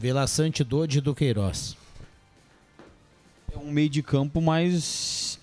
[0.00, 1.76] Vila Sante, Dodi do Queiroz.
[3.52, 5.38] É um meio de campo mais,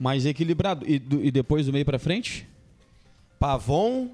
[0.00, 0.84] mais equilibrado.
[0.88, 2.48] E, do- e depois do meio pra frente?
[3.38, 4.08] Pavon,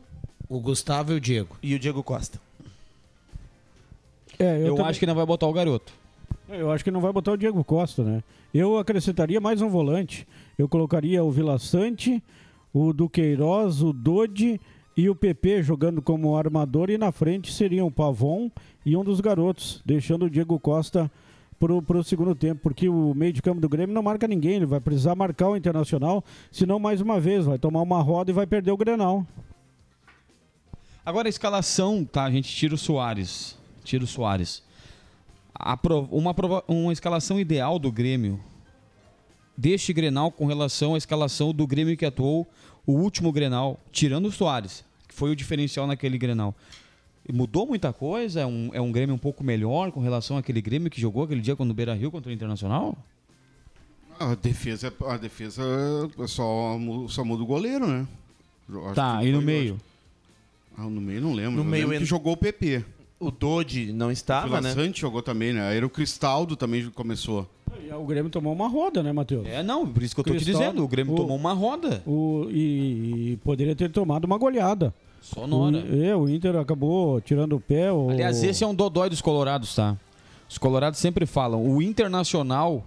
[0.49, 1.57] o Gustavo e o Diego.
[1.63, 2.41] E o Diego Costa.
[4.39, 5.93] É, Eu, também- acho que não vai botar o garoto.
[6.49, 8.23] Eu acho que não vai botar o Diego Costa, né?
[8.53, 10.27] Eu acrescentaria mais um volante.
[10.59, 12.23] Eu colocaria o Vila Sante,
[12.73, 14.61] o Duqueiroz, o Dodi
[14.97, 18.51] e o PP jogando como armador e na frente seriam o Pavon
[18.85, 21.11] e um dos garotos, deixando o Diego Costa
[21.59, 24.67] pro, pro segundo tempo, porque o meio de campo do Grêmio não marca ninguém, ele
[24.67, 28.47] vai precisar marcar o Internacional, senão mais uma vez vai tomar uma roda e vai
[28.47, 29.27] perder o Grenal.
[31.05, 32.25] Agora a escalação, tá?
[32.25, 33.57] A gente tira o Soares.
[33.85, 34.63] Tira o Soares.
[36.11, 36.35] Uma,
[36.67, 38.41] uma escalação ideal do Grêmio
[39.57, 42.47] deste Grenal com relação à escalação do Grêmio que atuou
[42.85, 46.55] o último Grenal, tirando o Soares, que foi o diferencial naquele Grenal.
[47.33, 48.41] Mudou muita coisa?
[48.41, 51.41] É um, é um Grêmio um pouco melhor com relação àquele Grêmio que jogou aquele
[51.41, 52.97] dia quando o Beira Rio contra o Internacional?
[54.19, 55.63] A defesa, a defesa
[56.19, 58.07] é só, só muda o goleiro, né?
[58.87, 59.81] Acho Tá, e no foi meio?
[60.77, 61.53] Ah, no meio não lembro.
[61.53, 62.85] No Eu meio lembro que jogou o PP.
[63.19, 64.73] O Dodi não estava, Vila né?
[64.75, 65.75] Sante jogou também, né?
[65.75, 67.49] Era o Cristaldo também começou.
[67.99, 69.47] O Grêmio tomou uma roda, né, Matheus?
[69.47, 70.83] É, não, por isso que eu tô te dizendo.
[70.85, 72.03] O Grêmio o- tomou uma roda.
[72.07, 74.95] O, e, e poderia ter tomado uma goleada.
[75.27, 75.79] Sonora.
[75.79, 77.91] O, é, o Inter acabou tirando o pé.
[77.93, 78.11] O...
[78.11, 79.97] Aliás, esse é um dodói dos colorados, tá?
[80.49, 82.85] Os colorados sempre falam, o Internacional,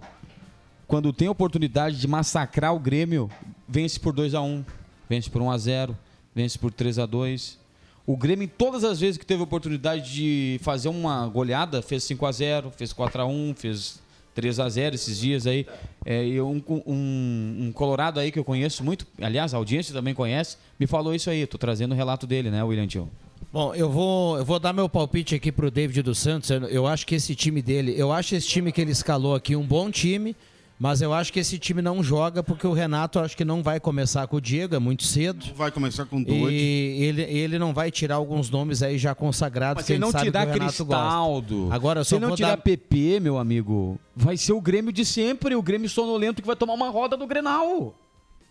[0.86, 3.28] quando tem a oportunidade de massacrar o Grêmio,
[3.68, 4.64] vence por 2 a 1
[5.08, 5.96] vence por 1 a 0
[6.34, 7.58] vence por 3 a 2
[8.06, 12.32] O Grêmio, todas as vezes que teve oportunidade de fazer uma goleada, fez 5 a
[12.32, 14.00] 0 fez 4 a 1 fez
[14.40, 15.66] 3 a 0 esses dias aí.
[16.04, 20.56] É, um, um, um colorado aí que eu conheço muito, aliás, a audiência também conhece,
[20.78, 21.46] me falou isso aí.
[21.46, 23.08] Tô trazendo o relato dele, né, William Tio?
[23.52, 26.48] Bom, eu vou, eu vou dar meu palpite aqui pro David dos Santos.
[26.48, 29.54] Eu, eu acho que esse time dele, eu acho esse time que ele escalou aqui
[29.54, 30.34] um bom time,
[30.80, 33.78] mas eu acho que esse time não joga porque o Renato acho que não vai
[33.78, 35.44] começar com o Diego, é muito cedo.
[35.54, 36.38] Vai começar com dois.
[36.50, 40.00] E ele, ele não vai tirar alguns nomes aí já consagrados Mas que se ele
[40.00, 41.74] não tirar Cristaldo, gosta.
[41.74, 42.62] Agora se não tirar dar...
[42.62, 46.72] PP, meu amigo, vai ser o Grêmio de sempre, o Grêmio sonolento que vai tomar
[46.72, 47.94] uma roda do Grenal.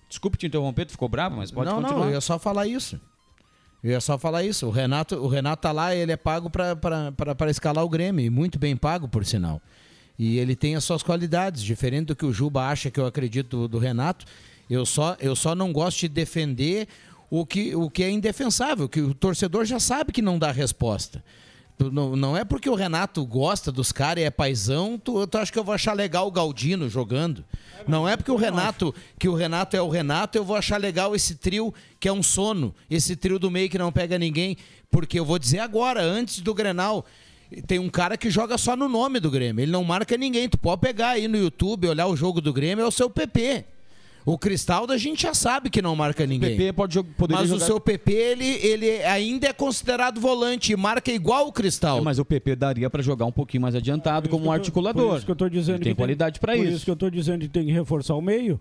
[0.07, 1.99] Desculpe te interromper, tu ficou bravo, mas pode não, continuar.
[2.01, 3.01] não, eu ia só falar isso.
[3.83, 4.67] Eu ia só falar isso.
[4.67, 8.59] O Renato, o Renato tá lá, ele é pago para escalar o Grêmio, e muito
[8.59, 9.59] bem pago, por sinal.
[10.19, 13.69] E ele tem as suas qualidades, diferente do que o Juba acha que eu acredito
[13.69, 14.25] do, Renato.
[14.69, 16.89] Eu só, eu só não gosto de defender
[17.29, 21.23] o que, o que é indefensável, que o torcedor já sabe que não dá resposta.
[21.79, 25.49] Não, não é porque o Renato gosta dos caras e é paizão, tu, tu acha
[25.49, 27.45] que eu vou achar legal o Galdino jogando.
[27.87, 31.15] Não é porque o Renato, que o Renato é o Renato, eu vou achar legal
[31.15, 34.57] esse trio que é um sono, esse trio do meio que não pega ninguém,
[34.91, 37.05] porque eu vou dizer agora, antes do Grenal,
[37.65, 40.47] tem um cara que joga só no nome do Grêmio, ele não marca ninguém.
[40.47, 43.65] Tu pode pegar aí no YouTube, olhar o jogo do Grêmio, é o seu PP.
[44.25, 46.55] O Cristaldo a gente já sabe que não marca ninguém.
[46.55, 50.75] PP pode poderia Mas jogar- o seu PP, ele, ele ainda é considerado volante e
[50.75, 52.01] marca igual o Cristaldo.
[52.01, 55.15] É, mas o PP daria para jogar um pouquinho mais adiantado como um Por articulador.
[55.17, 56.75] isso que eu tô dizendo Ele tem qualidade para Por isso.
[56.75, 58.59] isso que eu tô dizendo que tem que reforçar o meio.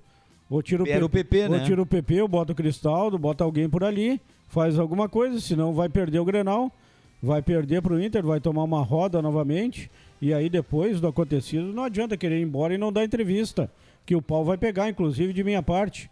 [0.48, 1.64] Ou tira o, Era o PP, ou né?
[1.66, 5.74] tira o PP, ou bota o Cristaldo, bota alguém por ali, faz alguma coisa, senão
[5.74, 6.72] vai perder o Grenal,
[7.22, 11.84] vai perder pro Inter, vai tomar uma roda novamente, e aí depois do acontecido não
[11.84, 13.70] adianta querer ir embora e não dar entrevista,
[14.06, 16.10] que o pau vai pegar, inclusive de minha parte.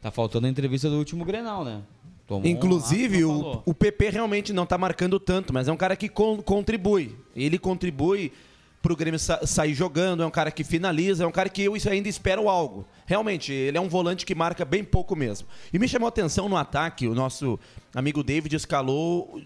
[0.00, 1.82] Tá faltando a entrevista do último Grenal, né?
[2.26, 5.76] Tomou um Inclusive, não o, o PP realmente não tá marcando tanto, mas é um
[5.76, 7.14] cara que con- contribui.
[7.34, 8.32] Ele contribui
[8.80, 11.76] pro Grêmio sa- sair jogando, é um cara que finaliza, é um cara que eu
[11.76, 12.86] isso ainda espero algo.
[13.04, 15.46] Realmente, ele é um volante que marca bem pouco mesmo.
[15.72, 17.58] E me chamou a atenção no ataque, o nosso
[17.94, 19.42] amigo David escalou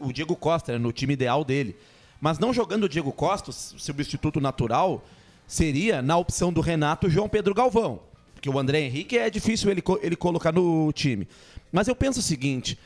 [0.00, 1.76] o Diego Costa né, no time ideal dele.
[2.20, 5.04] Mas não jogando o Diego Costa, o substituto natural,
[5.46, 8.00] seria na opção do Renato João Pedro Galvão.
[8.34, 11.26] Porque o André Henrique é difícil ele, ele colocar no time.
[11.72, 12.78] Mas eu penso o seguinte: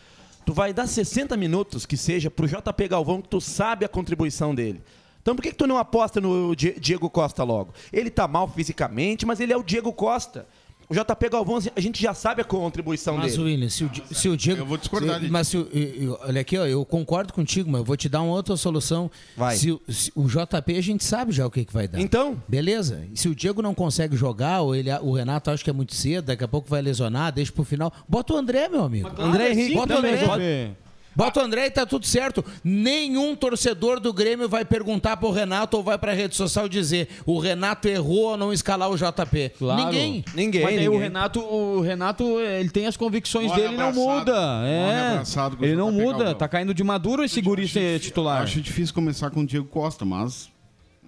[0.47, 4.55] tu vai dar 60 minutos que seja pro JP Galvão, que tu sabe a contribuição
[4.55, 4.83] dele.
[5.21, 7.73] Então por que, que tu não aposta no Die- Diego Costa logo?
[7.93, 10.47] Ele tá mal fisicamente, mas ele é o Diego Costa.
[10.93, 13.45] O JP Galvão, a gente já sabe a contribuição Mas, dele.
[13.45, 14.61] William, se o, Di- se o Diego.
[14.61, 17.79] Eu vou discordar se- Mas se eu- eu- olha aqui, ó, eu concordo contigo, mas
[17.79, 19.11] eu vou te dar uma outra solução.
[19.35, 19.57] Vai.
[19.57, 21.99] Se, o- se o JP, a gente sabe já o que, que vai dar.
[21.99, 22.43] Então?
[22.47, 23.07] Beleza.
[23.11, 25.95] E se o Diego não consegue jogar, ou ele, o Renato acha que é muito
[25.95, 27.91] cedo, daqui a pouco vai lesionar, deixa pro final.
[28.07, 29.11] Bota o André, meu amigo.
[29.19, 29.99] André Henrique Bota o.
[29.99, 30.27] André.
[30.27, 30.83] Pode-
[31.15, 32.45] Bota o André e tá tudo certo.
[32.65, 37.39] Nenhum torcedor do Grêmio vai perguntar pro Renato ou vai pra rede social dizer o
[37.39, 39.53] Renato errou ao não escalar o JP.
[39.59, 39.85] Claro.
[39.85, 40.25] Ninguém.
[40.35, 40.99] Ninguém, Mas aí o.
[40.99, 44.33] Renato, o Renato, ele tem as convicções Morre dele e não muda.
[44.65, 45.11] É.
[45.13, 46.35] abraçado com o Ele não JP muda.
[46.35, 48.43] Tá caindo de maduro esse guri ser titular.
[48.43, 50.51] Acho difícil começar com o Diego Costa, mas.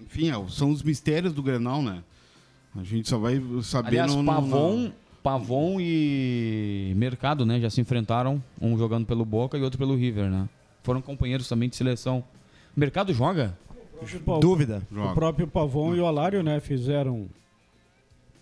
[0.05, 2.03] Enfim, é, são os mistérios do Grenal, né?
[2.77, 4.93] A gente só vai saber Aliás, no, no- Pavon, no-
[5.25, 7.59] Pavon e Mercado, né?
[7.59, 10.47] Já se enfrentaram, um jogando pelo Boca e outro pelo River, né?
[10.83, 12.23] Foram companheiros também de seleção.
[12.77, 13.57] Mercado joga?
[14.39, 14.83] Dúvida.
[14.91, 17.25] O próprio Pavon e o Alário, né, fizeram.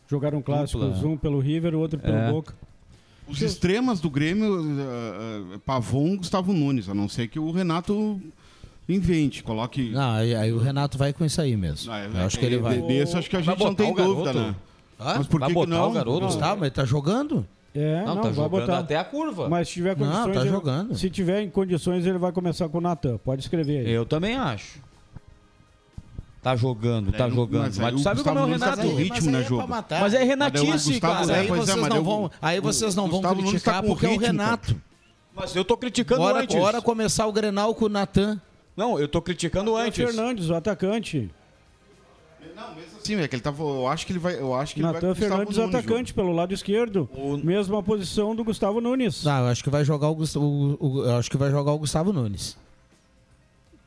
[0.09, 1.07] Jogaram clássicos, Dupla.
[1.09, 2.29] um pelo River, o outro pelo É.
[2.29, 2.53] Boca.
[3.29, 8.19] Os extremas do Grêmio, eh, Pavon Gustavo Nunes, a não ser que o Renato
[8.89, 9.91] invente, coloque.
[9.91, 11.89] Não, aí, aí o Renato vai com isso aí mesmo.
[11.93, 12.81] Ah, é, Eu acho que ele de- vai.
[12.81, 14.39] Desse, acho que a gente não tem dúvida, garoto?
[14.51, 14.55] né?
[15.03, 15.13] Hã?
[15.17, 15.89] Mas por Vai que, que botar não?
[15.89, 16.25] o garoto?
[16.25, 17.45] Gustavo, mas ele tá jogando?
[17.75, 18.79] É, Não, não, tá vai jogando botar.
[18.79, 19.49] até a curva.
[19.49, 20.35] Mas se tiver Não, condições.
[20.35, 20.95] tá ele- jogando.
[20.95, 23.17] Se tiver em condições, ele vai começar com o Natan.
[23.17, 23.91] Pode escrever aí.
[23.91, 24.79] Eu também acho.
[26.41, 27.61] Tá jogando, tá É, não- jogando.
[27.63, 28.89] mas Mas, tu o sabe Gustavo como é o tá Renato.
[28.89, 29.65] com ritmo, né, Juba?
[29.65, 31.13] Mas é Mas o Renatice, cara.
[31.19, 34.05] Mas aí é, vocês mas não vão, aí vocês não vão Nunes criticar tá porque
[34.05, 34.75] é o ritmo, Renato.
[35.33, 36.55] Mas eu tô criticando Bora, antes.
[36.55, 38.39] bora começar o Grenal com o Natan.
[38.75, 39.95] Não, eu tô criticando O antes.
[40.05, 41.31] Fernandes, o atacante.
[43.03, 43.61] Sim, é que ele tava.
[43.63, 44.39] Eu acho que ele vai.
[44.39, 47.09] Eu acho que ele vai Natan o Gustavo Fernandes, Nunes, atacante, pelo lado esquerdo.
[47.43, 49.23] Mesma posição do Gustavo Nunes.
[49.23, 51.77] Não, eu acho que vai jogar o, o- o- eu acho que vai jogar o
[51.79, 52.57] Gustavo Nunes.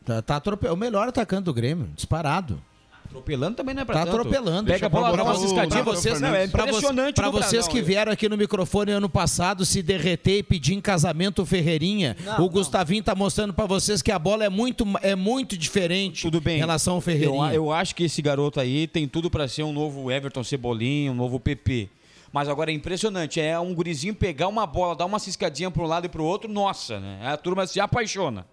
[0.05, 2.61] Tá, tá atrope- o melhor atacante do Grêmio, disparado.
[3.09, 4.16] Atropelando também não é pra Tá tanto.
[4.16, 4.71] atropelando.
[4.71, 5.83] Pega a bola, dá uma ciscadinha.
[5.83, 9.09] Vocês, não, é pra vo- impressionante pra vocês Brasil, que vieram aqui no microfone ano
[9.09, 12.16] passado se derreter e pedir em casamento o Ferreirinha.
[12.25, 16.23] Não, o Gustavinho tá mostrando pra vocês que a bola é muito, é muito diferente
[16.23, 16.57] Tudo bem.
[16.57, 17.53] em relação ao Eu, Ferreirinha.
[17.55, 21.14] eu acho que esse garoto aí tem tudo pra ser um novo Everton Cebolinha, um
[21.14, 21.88] novo PP.
[22.33, 25.87] Mas agora é impressionante, é um gurizinho pegar uma bola, dar uma ciscadinha para um
[25.87, 27.21] lado e para o outro, nossa, né?
[27.25, 28.45] A turma se apaixona.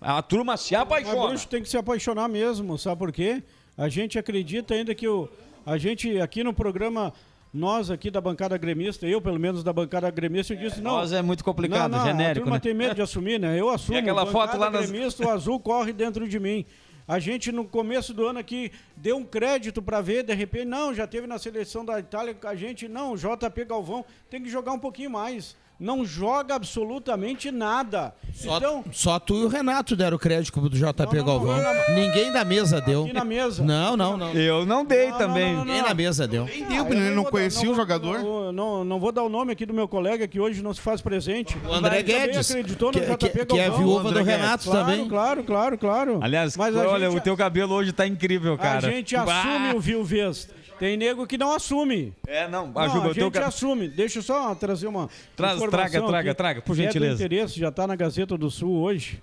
[0.00, 1.28] A turma se apaixona.
[1.28, 3.40] bruxo tem que se apaixonar mesmo, sabe por quê?
[3.76, 5.28] A gente acredita ainda que o,
[5.64, 7.12] a gente aqui no programa,
[7.52, 10.92] nós aqui da bancada gremista, eu pelo menos da bancada gremista, eu disse não.
[10.92, 12.60] nós é muito complicado, não, não, genérico, A turma né?
[12.60, 13.58] tem medo de assumir, né?
[13.58, 13.98] Eu assumo.
[13.98, 16.64] aquela bancada foto lá nas- gremista, o azul corre dentro de mim.
[17.08, 20.94] A gente no começo do ano aqui deu um crédito para ver, de repente, não,
[20.94, 24.72] já teve na seleção da Itália com a gente, não, JP Galvão tem que jogar
[24.72, 25.56] um pouquinho mais.
[25.80, 28.14] Não joga absolutamente nada.
[28.32, 31.56] Só, então, só tu e o Renato deram crédito pro JP Galvão.
[31.94, 33.02] Ninguém da mesa deu.
[33.04, 33.64] Aqui na mesa.
[33.64, 34.32] Não, não, não.
[34.32, 35.46] Eu não dei Não, também.
[35.46, 35.64] não, não, não.
[35.64, 36.44] Ninguém na mesa deu.
[36.44, 36.54] Deu,
[36.84, 38.18] Ah, ele eu não conhecia o jogador?
[38.18, 40.72] Não, vou- não, não vou dar o nome aqui do meu colega que hoje não
[40.72, 41.56] se faz presente.
[41.68, 43.78] O André Ele também Guedes, acreditou no que- JP que- que é Galvão.
[43.86, 44.22] viúva do.
[44.22, 45.08] Renato claro, também.
[45.08, 46.18] Claro, claro, claro.
[46.22, 48.86] Aliás, Mas olha, gente- o teu cabelo hoje tá incrível, cara.
[48.86, 49.40] A gente Bah!
[49.40, 50.48] assume o viuvez.
[50.82, 52.12] Tem nego que não assume.
[52.26, 53.86] É, não, Não, Juba, a gente ca- assume.
[53.86, 57.14] Deixa eu só trazer uma Traz- traga, traga, aqui, traga, por gentileza.
[57.14, 59.22] É do interesse, já está na Gazeta do Sul hoje.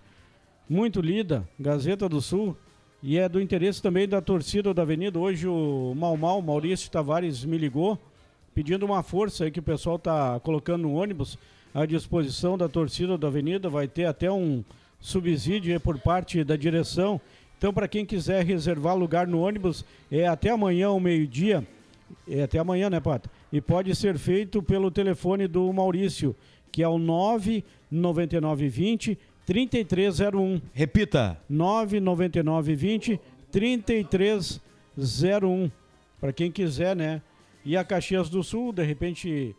[0.70, 2.56] Muito lida, Gazeta do Sul.
[3.04, 5.20] E é do interesse também da torcida da Avenida.
[5.20, 8.00] Hoje o Mal Mal, Maurício Tavares, me ligou
[8.56, 11.38] pedindo uma força aí que o pessoal está colocando no ônibus
[11.74, 13.68] à disposição da torcida da Avenida.
[13.70, 14.64] Vai ter até um
[14.98, 17.20] subsídio aí por parte da direção.
[17.60, 21.68] Então, para quem quiser reservar lugar no ônibus, é até amanhã, ao meio-dia.
[22.26, 23.30] É até amanhã, né, Pata?
[23.52, 26.34] E pode ser feito pelo telefone do Maurício,
[26.72, 30.62] que é o 99920 3301.
[30.74, 31.38] Repita.
[31.50, 33.20] 99920
[33.52, 35.70] 3301.
[36.22, 37.22] Para quem quiser, né?
[37.66, 39.54] E a Caxias do Sul, de repente,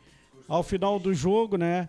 [0.49, 1.87] ao final do jogo, né?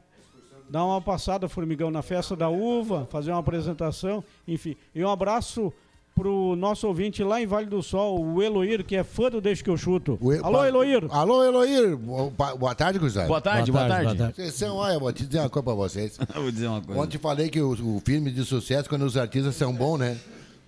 [0.69, 4.75] Dar uma passada, Formigão, na festa da uva, fazer uma apresentação, enfim.
[4.93, 5.71] E um abraço
[6.15, 9.63] pro nosso ouvinte lá em Vale do Sol, o Eloir, que é fã do Deixa
[9.63, 10.19] que eu chuto.
[10.43, 11.05] Alô, Eloir!
[11.09, 11.97] Alô, Eloir.
[11.97, 13.27] Boa boa tarde, Cruzado.
[13.27, 14.33] Boa tarde, boa tarde.
[14.35, 16.17] Vocês são, olha, vou te dizer uma coisa pra vocês.
[16.33, 17.01] Vou dizer uma coisa.
[17.01, 20.17] Ontem falei que o, o filme de sucesso, quando os artistas são bons, né?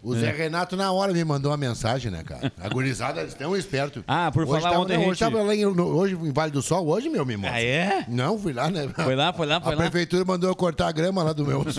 [0.03, 0.31] O Zé É.
[0.31, 2.51] Renato, na hora, me mandou uma mensagem, né, cara?
[2.61, 4.03] A gurizada, eles estão espertos.
[4.05, 6.15] Ah, por hoje falar tava, ontem a não, gente- Hoje tava lá em, no- hoje
[6.15, 7.57] em Vale do Sol, hoje, meu, me mostra.
[7.57, 8.05] Ah, é?
[8.09, 8.89] Não, fui lá, né?
[8.93, 9.81] Foi lá, foi lá, foi a lá.
[9.83, 11.63] prefeitura mandou eu cortar a grama lá do meu...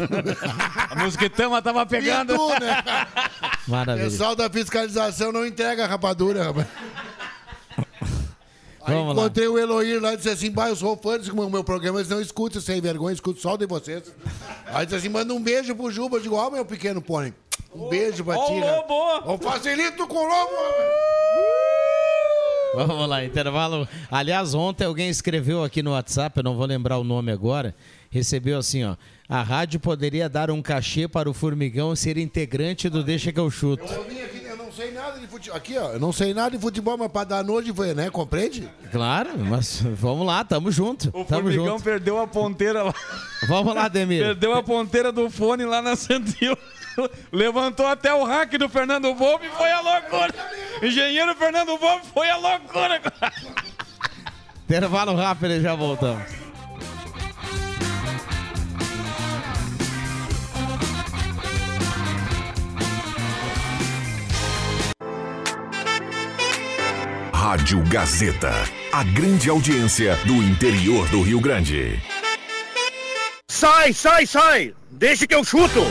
[0.90, 2.32] A mosquitama tava pegando.
[2.32, 2.82] E tu, né?
[3.68, 4.08] Maravilha.
[4.08, 6.66] Pessoal da fiscalização não entrega a rapadura, rapaz.
[8.86, 9.22] Aí Vamos lá.
[9.22, 12.08] encontrei o Eloir lá e disse assim: Bah, eu sou fã desse meu programa, eles
[12.10, 14.12] não escutam sem vergonha, escuto só o de vocês.
[14.66, 16.18] Aí disse assim: manda um beijo pro Juba.
[16.18, 17.32] Eu digo, ó, meu pequeno pônei.
[17.74, 18.52] Um beijo pra Ó ti.
[18.52, 18.76] o né?
[18.76, 18.94] lobo!
[19.24, 20.52] Ó, facilito com o lobo!
[22.74, 23.86] Vamos lá, intervalo.
[24.10, 27.74] Aliás, ontem alguém escreveu aqui no WhatsApp, eu não vou lembrar o nome agora,
[28.10, 28.96] recebeu assim, ó.
[29.28, 33.48] A rádio poderia dar um cachê para o Formigão ser integrante do Deixa que eu
[33.50, 33.84] chuto.
[33.84, 34.40] Eu vim aqui,
[34.74, 35.56] sei nada de futebol.
[35.56, 38.10] Aqui, ó, eu não sei nada de futebol, mas pra dar noite foi, né?
[38.10, 38.68] Compreende?
[38.90, 41.08] Claro, mas vamos lá, tamo junto.
[41.08, 41.82] O tamo Formigão junto.
[41.84, 42.94] perdeu a ponteira lá.
[43.48, 44.22] Vamos lá, Demir.
[44.24, 46.56] Perdeu a ponteira do fone lá na Santil.
[47.32, 50.34] Levantou até o hack do Fernando Volpe e foi a loucura.
[50.82, 53.00] Engenheiro Fernando Volpe foi a loucura.
[54.64, 56.43] Intervalo rápido e já voltamos.
[67.44, 68.54] Rádio Gazeta.
[68.90, 72.02] A grande audiência do interior do Rio Grande.
[73.50, 74.74] Sai, sai, sai!
[74.90, 75.83] Deixa que eu chuto!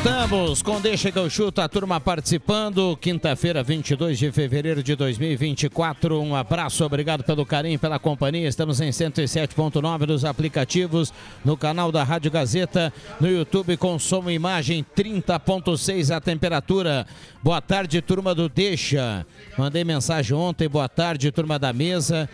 [0.00, 2.96] Voltamos com Deixa que eu chuto, a turma participando.
[3.00, 6.22] Quinta-feira, 22 de fevereiro de 2024.
[6.22, 8.46] Um abraço, obrigado pelo carinho, pela companhia.
[8.46, 11.12] Estamos em 107.9 dos aplicativos,
[11.44, 13.96] no canal da Rádio Gazeta, no YouTube com
[14.28, 17.04] e imagem 30.6 a temperatura.
[17.42, 19.26] Boa tarde, turma do Deixa.
[19.58, 22.30] Mandei mensagem ontem, boa tarde, turma da mesa.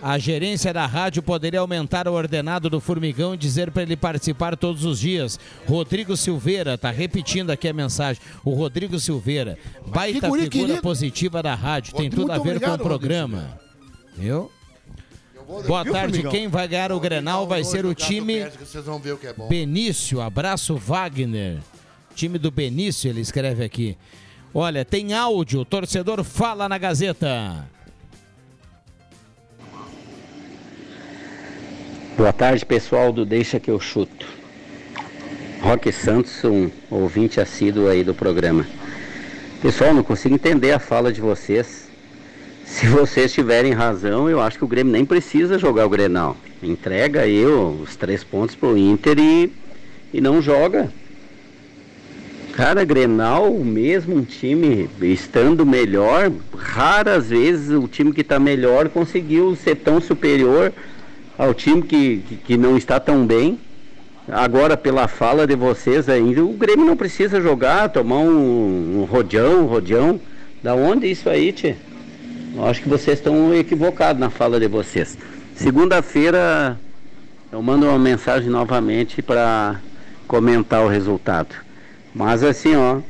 [0.00, 4.56] A gerência da rádio poderia aumentar o ordenado do Formigão e dizer para ele participar
[4.56, 5.38] todos os dias.
[5.66, 8.22] Rodrigo Silveira, tá repetindo aqui a mensagem.
[8.44, 10.82] O Rodrigo Silveira, baita que figura querido.
[10.82, 13.58] positiva da rádio, tem Muito tudo a ver obrigado, com o programa.
[14.16, 14.50] Viu?
[15.66, 16.30] Boa Viu, tarde, Formigão?
[16.30, 18.52] quem vai ganhar o Grenal vai ser o time é.
[19.48, 20.20] Benício.
[20.20, 21.58] Abraço, Wagner.
[22.14, 23.96] Time do Benício, ele escreve aqui.
[24.52, 27.68] Olha, tem áudio, torcedor fala na Gazeta.
[32.18, 34.26] Boa tarde, pessoal do Deixa que eu chuto.
[35.60, 38.66] Roque Santos, um ouvinte assíduo aí do programa.
[39.62, 41.88] Pessoal, não consigo entender a fala de vocês.
[42.64, 46.36] Se vocês tiverem razão, eu acho que o Grêmio nem precisa jogar o Grenal.
[46.60, 49.52] Entrega aí os três pontos pro Inter e,
[50.12, 50.92] e não joga.
[52.52, 59.54] Cara, Grenal, mesmo um time estando melhor, raras vezes o time que está melhor conseguiu
[59.54, 60.72] ser tão superior
[61.38, 63.58] ao time que, que, não está tão bem.
[64.28, 69.62] Agora, pela fala de vocês ainda, o Grêmio não precisa jogar, tomar um, um rodeão,
[69.62, 70.20] um rodeão.
[70.62, 71.76] Da onde isso aí, Tchê?
[72.54, 75.16] Eu acho que vocês estão equivocados na fala de vocês.
[75.54, 76.78] Segunda-feira
[77.50, 79.80] eu mando uma mensagem novamente para
[80.26, 81.54] comentar o resultado.
[82.14, 83.00] Mas assim, ó,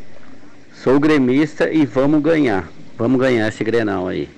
[0.85, 2.69] sou gremista e vamos ganhar.
[2.97, 4.29] Vamos ganhar esse Grenal aí.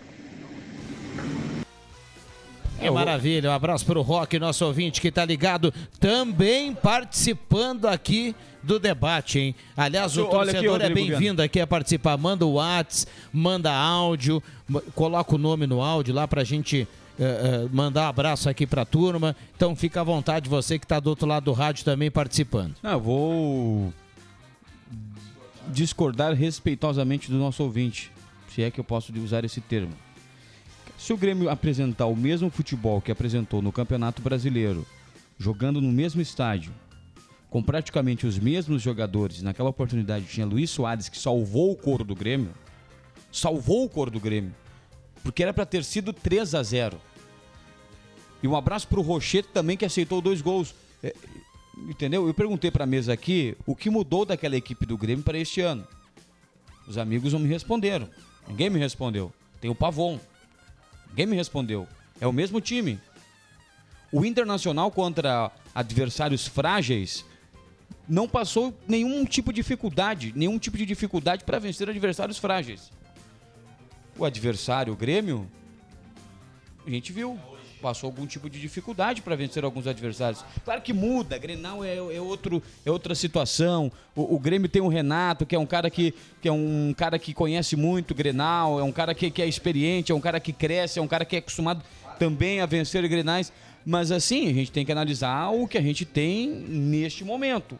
[2.80, 8.34] Que maravilha, um abraço para o Rock, nosso ouvinte que está ligado, também participando aqui
[8.62, 9.54] do debate, hein?
[9.76, 12.16] Aliás, o aqui, torcedor é bem-vindo aqui a participar.
[12.16, 14.42] Manda o WhatsApp, manda áudio,
[14.94, 18.66] coloca o nome no áudio lá para a gente eh, eh, mandar um abraço aqui
[18.66, 19.36] para a turma.
[19.54, 22.74] Então fica à vontade, você que está do outro lado do rádio também participando.
[22.82, 23.92] Eu vou
[25.68, 28.10] discordar respeitosamente do nosso ouvinte,
[28.48, 29.92] se é que eu posso usar esse termo.
[30.98, 34.86] Se o Grêmio apresentar o mesmo futebol que apresentou no Campeonato Brasileiro,
[35.38, 36.72] jogando no mesmo estádio,
[37.48, 42.14] com praticamente os mesmos jogadores, naquela oportunidade tinha Luiz Soares que salvou o couro do
[42.14, 42.52] Grêmio,
[43.32, 44.54] salvou o couro do Grêmio,
[45.22, 47.00] porque era para ter sido 3 a 0.
[48.42, 50.74] E um abraço pro Rocheto também que aceitou dois gols.
[51.02, 51.14] É,
[51.88, 52.26] entendeu?
[52.26, 55.86] Eu perguntei pra mesa aqui o que mudou daquela equipe do Grêmio para este ano.
[56.86, 58.08] Os amigos não me responderam.
[58.48, 59.32] Ninguém me respondeu.
[59.60, 60.18] Tem o Pavon.
[61.10, 61.86] Ninguém me respondeu.
[62.20, 62.98] É o mesmo time.
[64.12, 67.24] O Internacional contra adversários frágeis
[68.08, 72.90] não passou nenhum tipo de dificuldade, nenhum tipo de dificuldade para vencer adversários frágeis.
[74.18, 75.48] O adversário, o Grêmio,
[76.84, 77.38] a gente viu,
[77.80, 80.44] passou algum tipo de dificuldade para vencer alguns adversários.
[80.64, 83.90] Claro que muda, Grenal é, é outro, é outra situação.
[84.14, 87.18] O, o Grêmio tem o Renato, que é um cara que, que é um cara
[87.18, 90.52] que conhece muito Grenal, é um cara que, que é experiente, é um cara que
[90.52, 91.82] cresce, é um cara que é acostumado
[92.18, 93.52] também a vencer Grenais.
[93.84, 97.78] Mas assim, a gente tem que analisar o que a gente tem neste momento.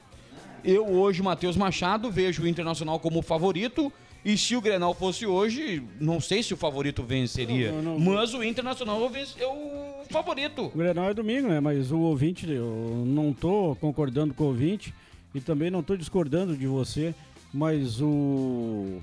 [0.64, 3.92] Eu hoje, Matheus Machado, vejo o Internacional como favorito.
[4.24, 7.72] E se o Grenal fosse hoje, não sei se o favorito venceria.
[7.72, 8.14] Não, não, não.
[8.14, 9.00] Mas o Internacional
[9.38, 10.66] é o favorito.
[10.66, 11.58] O Grenal é domingo, né?
[11.58, 14.92] Mas o ouvinte, eu não tô concordando com o ouvinte
[15.34, 17.14] e também não tô discordando de você,
[17.52, 19.00] mas o.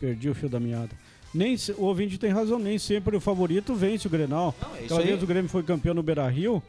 [0.00, 0.90] Perdi o fio da meada.
[1.34, 4.54] Nem o ouvinte tem razão, nem sempre o favorito vence o Grenal.
[4.58, 5.06] é isso Aquela aí.
[5.08, 6.62] vez o Grêmio foi campeão no Beira Rio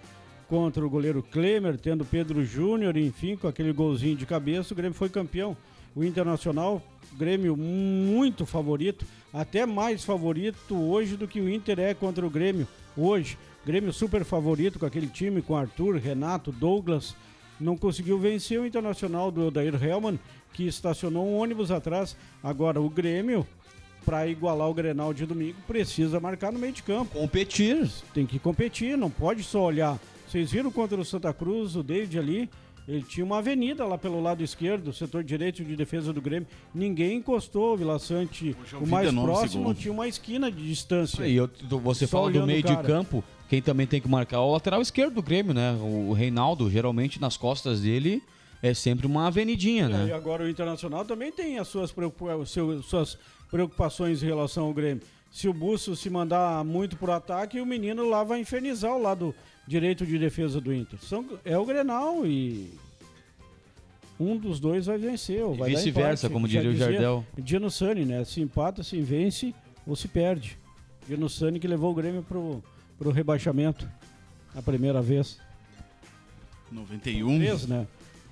[0.49, 4.93] contra o goleiro Klemer, tendo Pedro Júnior, enfim, com aquele golzinho de cabeça, o Grêmio
[4.97, 5.55] foi campeão.
[5.97, 6.79] O Internacional,
[7.17, 12.67] Grêmio muito favorito, até mais favorito hoje do que o Inter é contra o Grêmio.
[12.95, 13.35] Hoje,
[13.65, 17.15] Grêmio super favorito com aquele time, com Arthur, Renato, Douglas.
[17.59, 20.19] Não conseguiu vencer o Internacional do Odair Hellman,
[20.53, 22.15] que estacionou um ônibus atrás.
[22.43, 23.43] Agora, o Grêmio,
[24.05, 27.17] para igualar o Grenal de domingo, precisa marcar no meio de campo.
[27.17, 27.89] Competir.
[28.13, 29.97] Tem que competir, não pode só olhar.
[30.27, 32.49] Vocês viram contra o Santa Cruz, o David ali,
[32.87, 36.47] ele tinha uma avenida lá pelo lado esquerdo, setor direito de defesa do Grêmio.
[36.73, 41.27] Ninguém encostou, o Vila Sante, o mais próximo, tinha uma esquina de distância.
[41.27, 41.49] E eu-
[41.81, 44.81] você Só fala do meio de campo, quem também tem que marcar é o lateral
[44.81, 45.73] esquerdo do Grêmio, né?
[45.81, 48.23] O Reinaldo, geralmente nas costas dele
[48.63, 50.13] é sempre uma avenidinha, E né?
[50.13, 51.93] agora o Internacional também tem as suas,
[52.83, 53.17] suas
[53.51, 55.03] preocupações em relação ao Grêmio.
[55.29, 59.35] Se o Busso se mandar muito pro ataque, o menino lá vai infernizar o lado
[59.67, 60.97] direito de defesa do Inter.
[61.01, 62.71] São, é o Grenal e
[64.19, 65.43] um dos dois vai vencer.
[65.43, 67.25] Ou E vai vice-versa, como diria o Jardel.
[67.37, 68.23] Dino Sani, né?
[68.23, 69.53] Se empata, se vence
[69.85, 70.57] ou se perde.
[71.07, 72.63] Dino Sani que levou o Grêmio pro,
[72.97, 73.87] pro rebaixamento
[74.55, 75.37] a primeira vez.
[76.71, 77.37] 91.
[77.39, 77.87] Três, né?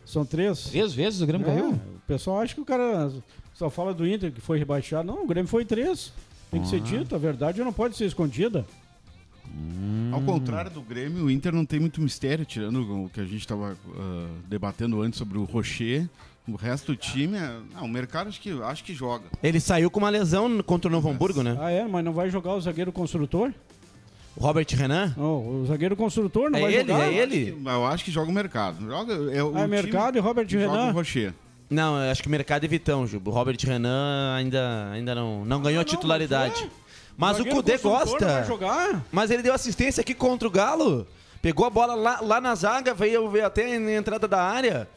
[0.06, 0.66] São três.
[0.66, 1.72] Três vezes o Grêmio É, caiu?
[1.72, 3.12] O pessoal acha que o cara
[3.54, 5.08] só fala do Inter que foi rebaixado.
[5.08, 6.12] Não, o Grêmio foi três.
[6.52, 6.80] Tem que ser Ah.
[6.80, 8.66] dito, a verdade não pode ser escondida.
[10.12, 13.40] Ao contrário do Grêmio, o Inter não tem muito mistério, tirando o que a gente
[13.40, 13.76] estava
[14.48, 16.08] debatendo antes sobre o Rocher.
[16.48, 17.58] O resto do time, é...
[17.74, 19.26] não, o mercado acho que, acho que joga.
[19.42, 21.58] Ele saiu com uma lesão contra o Novo Hamburgo, né?
[21.60, 21.88] Ah, é?
[21.88, 23.52] Mas não vai jogar o zagueiro construtor?
[24.38, 25.12] O Robert Renan?
[25.18, 27.06] Não, o zagueiro construtor não É vai ele, jogar?
[27.08, 27.58] é ele?
[27.66, 28.86] Eu acho que joga o mercado.
[28.86, 30.90] Joga, é o Ah, é time mercado e Robert que joga Renan?
[30.92, 31.34] o Rocher.
[31.68, 33.32] Não, eu acho que mercado e Vitão, Juba.
[33.32, 36.70] O Robert Renan ainda, ainda não, não ganhou titularidade.
[37.18, 38.44] Mas o Cudê construtor gosta.
[38.44, 39.06] jogar?
[39.12, 41.08] Mas ele deu assistência aqui contra o Galo.
[41.42, 44.88] Pegou a bola lá, lá na zaga, veio, veio até na entrada da área.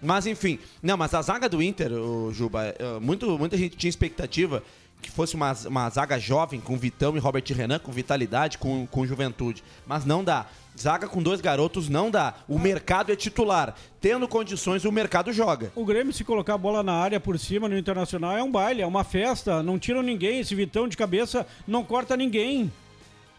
[0.00, 3.88] Mas enfim, não, mas a zaga do Inter, o Juba, eh, muito, muita gente tinha
[3.88, 4.62] expectativa
[5.00, 9.06] que fosse uma, uma zaga jovem com Vitão e Robert Renan, com vitalidade, com, com
[9.06, 9.62] juventude.
[9.86, 10.46] Mas não dá.
[10.78, 12.34] Zaga com dois garotos não dá.
[12.48, 13.74] O mercado é titular.
[14.00, 15.72] Tendo condições, o mercado joga.
[15.74, 18.82] O Grêmio, se colocar a bola na área por cima no Internacional, é um baile,
[18.82, 19.62] é uma festa.
[19.62, 20.40] Não tiram ninguém.
[20.40, 22.72] Esse Vitão de cabeça não corta ninguém.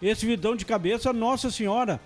[0.01, 1.99] Esse Vitão de cabeça, nossa senhora.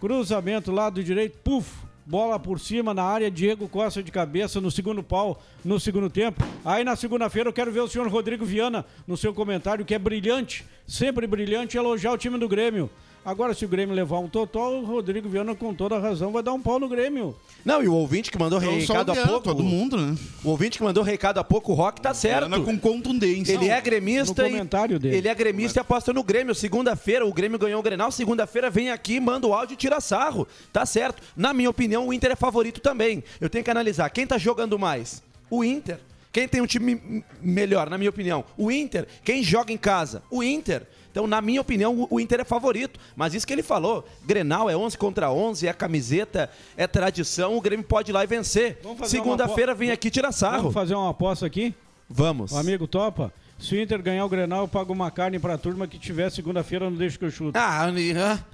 [0.00, 5.02] Cruzamento lado direito, puf, bola por cima na área, Diego Costa de cabeça no segundo
[5.02, 6.42] pau, no segundo tempo.
[6.64, 9.98] Aí na segunda-feira eu quero ver o senhor Rodrigo Viana no seu comentário, que é
[9.98, 12.88] brilhante, sempre brilhante, elogiar o time do Grêmio.
[13.26, 16.44] Agora, se o Grêmio levar um totó, o Rodrigo Viana, com toda a razão, vai
[16.44, 17.34] dar um pau no Grêmio.
[17.64, 19.48] Não, e o ouvinte que mandou só recado há Viana, pouco.
[19.48, 20.16] todo mundo, né?
[20.44, 22.48] O ouvinte que mandou recado há pouco, o Rock tá certo.
[22.48, 23.52] Viana com contundência.
[23.52, 24.42] Ele é gremista.
[24.42, 25.16] no e- comentário dele.
[25.16, 26.54] Ele é gremista e aposta no Grêmio.
[26.54, 28.12] Segunda-feira, o Grêmio ganhou o Grenal.
[28.12, 30.46] Segunda-feira vem aqui, manda o áudio e tira sarro.
[30.72, 31.20] Tá certo.
[31.36, 33.24] Na minha opinião, o Inter é favorito também.
[33.40, 35.20] Eu tenho que analisar quem tá jogando mais.
[35.50, 35.98] O Inter.
[36.36, 38.44] Quem tem um time melhor, na minha opinião?
[38.58, 39.06] O Inter.
[39.24, 40.22] Quem joga em casa?
[40.30, 40.82] O Inter.
[41.10, 43.00] Então, na minha opinião, o- Inter é favorito.
[43.16, 47.60] Mas isso que ele falou, Grenal é 11 contra 11, é camiseta, é tradição, o
[47.62, 48.78] Grêmio pode ir lá e vencer.
[49.06, 50.58] Segunda-feira vem aqui tirar sarro.
[50.58, 51.74] Vamos fazer uma aposta aqui?
[52.06, 52.52] Vamos.
[52.52, 53.32] O amigo topa?
[53.58, 56.90] Se o Inter ganhar o Grenal, eu pago uma carne pra turma que tiver segunda-feira
[56.90, 57.58] no Deixa que eu chuto.
[57.58, 57.88] Ah,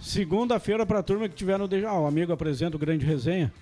[0.01, 1.89] Segunda-feira pra turma que tiver no Deixa...
[1.89, 3.53] Ah, o amigo apresenta o grande resenha.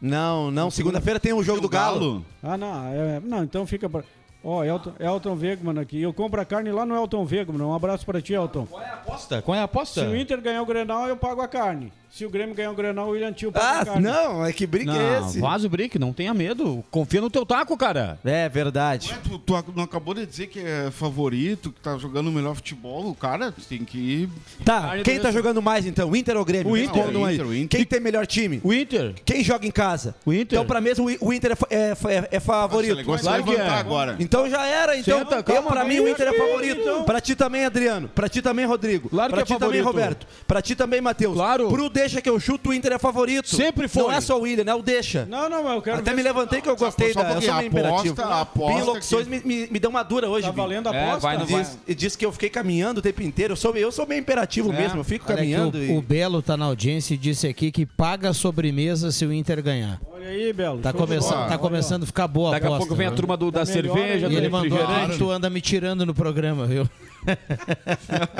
[0.00, 0.70] Não, não.
[0.70, 2.24] Segunda-feira tem o jogo do Galo.
[2.42, 2.86] Ah, não.
[2.86, 4.02] é- não, então fica pra...
[4.42, 6.00] Ó, Elton, Elton Wegman aqui.
[6.00, 7.60] Eu compro a carne lá no Elton Wegman.
[7.60, 8.66] Um abraço pra ti, Elton.
[8.92, 9.42] Aposta?
[9.42, 10.00] Qual é a aposta?
[10.00, 11.92] Se o Inter ganhar o Grenal, eu pago a carne.
[12.12, 15.20] Se o Grêmio ganhar o Grenal, o William Tio Ah, não, é que briga é
[15.20, 15.38] esse?
[15.38, 16.84] vaza o brick, não tenha medo.
[16.90, 18.18] Confia no teu taco, cara.
[18.24, 19.14] É verdade.
[19.22, 22.56] Tu, tu ac- não acabou de dizer que é favorito, que tá jogando o melhor
[22.56, 24.28] futebol, o cara tem que ir.
[24.64, 26.10] Tá, quem tá jogando mais então?
[26.10, 26.72] O Inter ou o Grêmio?
[26.72, 27.30] O Inter, Respondam o.
[27.30, 27.78] Inter, o Inter.
[27.78, 28.60] Quem tem melhor time?
[28.64, 29.14] O Inter.
[29.24, 30.14] Quem joga em casa?
[30.26, 30.58] O Inter.
[30.58, 32.96] Então, pra mesmo, o Inter é, fa- é, fa- é- é favorito.
[32.96, 33.80] De Claro que levantar é.
[33.80, 34.16] agora.
[34.18, 34.96] Então já era.
[34.98, 36.80] Então, Senta, eu, calma, pra mim, o Inter é favorito.
[36.80, 37.04] então.
[37.04, 38.08] Pra ti também, Adriano.
[38.08, 39.08] Pra ti também, Rodrigo.
[39.08, 40.02] Claro pra que é ti também, favorito.
[40.02, 40.26] Roberto.
[40.46, 41.34] Pra ti também, Matheus.
[41.34, 41.68] Claro.
[41.68, 43.48] Pro Deixa que eu chuto, o Inter é favorito.
[43.48, 44.02] Sempre foi.
[44.04, 44.74] Não é só o William, né?
[44.74, 45.26] O Deixa.
[45.26, 47.28] Não, não, mas eu quero Até me levantei que eu gostei só da.
[47.28, 48.22] Eu pouquinho, sou meio imperativo.
[48.22, 50.46] aposta Binho Locuções que- me, me, me deu uma dura hoje.
[50.46, 51.20] Tá valendo a É, aposta?
[51.20, 53.52] vai no- Diz, e disse que eu fiquei caminhando o tempo inteiro.
[53.52, 54.76] Eu sou, eu sou meio imperativo É.
[54.76, 55.00] mesmo.
[55.00, 55.96] Eu fico Olha caminhando o, e.
[55.98, 59.62] o Belo tá na audiência e disse aqui que paga a sobremesa se o Inter
[59.62, 60.00] ganhar.
[60.10, 60.78] Olha aí, Belo.
[60.80, 61.48] Tá, começando, bola.
[61.48, 63.64] tá começando a ficar boa a Daqui a aposta, pouco vem a turma do, da
[63.64, 64.32] Tá melhor cerveja, aí.
[64.32, 64.78] E do ele mandou,
[65.18, 66.88] tu anda me tirando no programa, viu?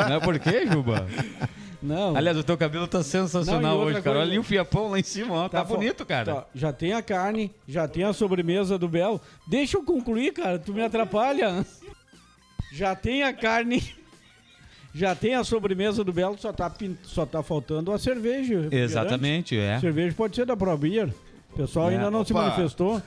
[0.08, 1.06] Não é por quê, Juba?
[1.83, 2.14] Não.
[2.16, 4.03] Aliás, o teu cabelo tá Não, sensacional outra hoje, cara.
[4.03, 5.49] coisa- Olha ali o fiapão lá em cima, ó.
[5.49, 6.35] Tá, fo- bonito, cara.
[6.35, 9.20] tá, já tem a carne, já tem a sobremesa do Belo.
[9.47, 10.59] Deixa eu concluir, cara.
[10.59, 11.64] Tu me atrapalha.
[12.72, 13.83] Já tem a carne.
[14.95, 18.68] Já tem a sobremesa do Belo, só tá, pin- só tá faltando a cerveja.
[18.72, 19.78] Exatamente, é.
[19.78, 21.09] Cerveja pode ser da Pro Beer.
[21.53, 21.95] O pessoal É.
[21.95, 22.43] ainda não se Opa.
[22.43, 23.01] manifestou.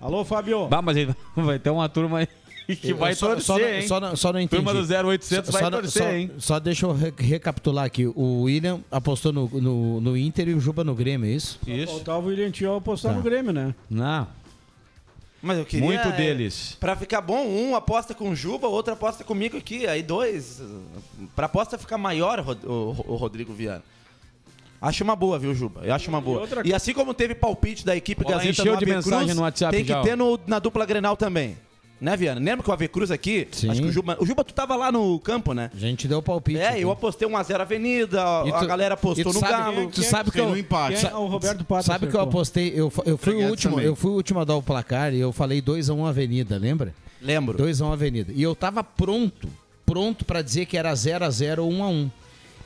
[0.00, 0.66] Alô, Fábio.
[0.68, 0.96] Bah, mas
[1.34, 2.28] vai ter uma turma aí
[2.80, 3.86] que Eu vai só, torcer, só, hein?
[3.88, 4.62] Só, não- só não entendi.
[4.64, 6.30] Turma do 0800 vai só, não- torcer, só- hein?
[6.38, 8.06] Só deixa eu re- recapitular aqui.
[8.06, 11.58] O William apostou no, no, no Inter e o Juba no Grêmio, é isso?
[11.66, 11.92] Isso.
[11.92, 13.16] Faltava o William Tio apostar Tá.
[13.18, 13.74] no Grêmio, né?
[13.90, 14.26] Não,
[15.42, 15.84] Mas eu queria.
[15.84, 16.76] muito é, deles.
[16.80, 19.86] Pra ficar bom, um aposta com o Juba, outro aposta comigo aqui.
[19.86, 20.62] Aí dois.
[21.36, 23.82] Pra aposta ficar maior, Rod- o, o Rodrigo Viana.
[24.80, 25.80] Acho uma boa, viu, Juba?
[25.82, 26.40] Eu acho uma boa.
[26.40, 29.06] outra E assim como teve palpite da equipe Bola Gazeta encheu no de Ave Cruz,
[29.06, 31.56] mensagem no WhatsApp tem que já, ter no- na dupla Grenal também.
[32.00, 32.38] Né, Viana?
[32.40, 33.48] Lembra que o Ave Cruz aqui?
[33.52, 33.70] Sim.
[33.70, 35.70] Acho que o Juba, o Juba, tu tava lá no campo, né?
[35.74, 36.58] A gente deu o palpite.
[36.58, 36.82] É, aqui.
[36.82, 39.90] eu apostei 1x0 Avenida, a, E tu- a galera apostou no sabe Galo.
[39.90, 41.00] Tu sabe que Tem eu, no empate.
[41.00, 42.28] Quem é o Roberto Pato sabe que eu acertou.
[42.28, 43.86] apostei, eu, eu fui o último, também.
[43.86, 46.94] eu fui o último a dar o placar e eu falei 2x1 Avenida, lembra?
[47.22, 47.56] Lembro.
[47.56, 48.32] 2x1 Avenida.
[48.34, 49.48] E eu tava pronto,
[49.86, 52.10] pronto pra dizer que era 0x0 ou 1x1.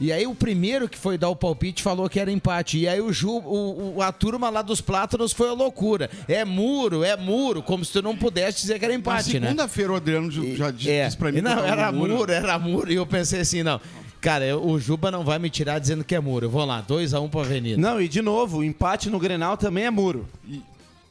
[0.01, 2.79] E aí o primeiro que foi dar o palpite falou que era empate.
[2.79, 6.09] E aí o, Ju, o, o- a turma lá dos plátanos foi a loucura.
[6.29, 9.47] É muro, é muro, como se tu não pudesse dizer que era Na empate, né?
[9.49, 11.11] segunda-feira o Adriano já disse É.
[11.11, 12.31] pra mim E não, que tava era no muro.
[12.33, 12.93] era muro.
[12.93, 13.81] E eu pensei assim, não.
[14.21, 16.47] Cara, eu- o Juba não vai me tirar dizendo que é muro.
[16.47, 17.81] Eu vou lá, 2x1 pra Avenida.
[17.81, 20.29] Não, e de novo, o empate no Grenal também é muro.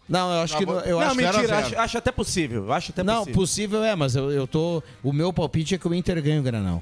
[0.08, 0.66] Não, eu acho que.
[0.66, 2.72] não- Eu não, acho mentira, a acho, acho até possível.
[2.72, 3.34] Acho até Não, possível.
[3.36, 4.82] possível é, mas eu, eu tô.
[5.04, 6.82] O meu palpite é que o Inter ganha o Granal.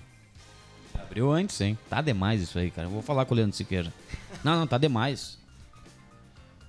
[1.15, 1.77] Abriu antes, hein?
[1.89, 2.87] Tá demais isso aí, cara.
[2.89, 3.93] Eu vou falar com o Leandro Siqueira.
[4.43, 5.37] Não, não, tá demais.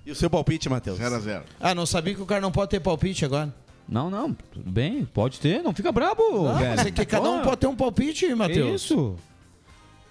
[0.05, 0.97] E o seu palpite, Matheus?
[0.97, 1.43] 0x0.
[1.59, 3.53] Ah, não sabia que o cara não pode ter palpite agora.
[3.89, 6.75] Não, não, tudo bem, pode ter, não fica brabo, Não, velho.
[6.77, 8.83] mas é que cada um pode ter um palpite, Matheus.
[8.83, 9.15] Isso.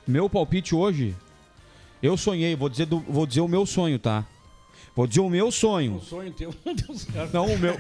[0.07, 1.15] Meu palpite hoje,
[2.03, 4.25] eu sonhei, vou dizer, do- vou dizer o meu sonho, tá?
[4.95, 5.97] Vou dizer o meu sonho.
[5.97, 7.33] O sonho teu não deu certo.
[7.35, 7.79] Não, o meu.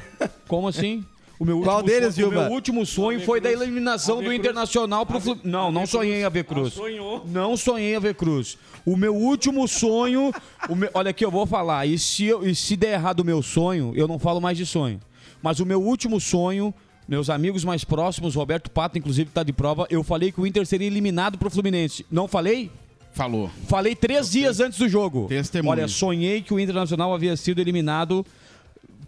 [0.48, 1.04] Como assim?
[1.39, 5.05] O meu Qual último deles, sonho, O meu último sonho foi da eliminação do Internacional
[5.05, 5.49] pro Fluminense.
[5.49, 6.72] Não, não sonhei em Ave Cruz.
[6.72, 7.24] sonhou.
[7.26, 8.57] Não sonhei em Ave Cruz.
[8.87, 10.32] O meu último sonho.
[10.68, 11.84] o meu- olha aqui, eu vou falar.
[11.87, 14.64] E se, eu- e se der errado o meu sonho, eu não falo mais de
[14.64, 14.99] sonho.
[15.43, 16.72] Mas o meu último sonho,
[17.07, 20.64] meus amigos mais próximos, Roberto Pato, inclusive, tá de prova, eu falei que o Inter
[20.66, 22.07] seria eliminado pro Fluminense.
[22.11, 22.70] Não falei?
[23.12, 23.51] Falou.
[23.66, 25.26] Falei três dias antes do jogo.
[25.28, 25.70] Testemunho.
[25.72, 28.24] Olha, sonhei que o Internacional havia sido eliminado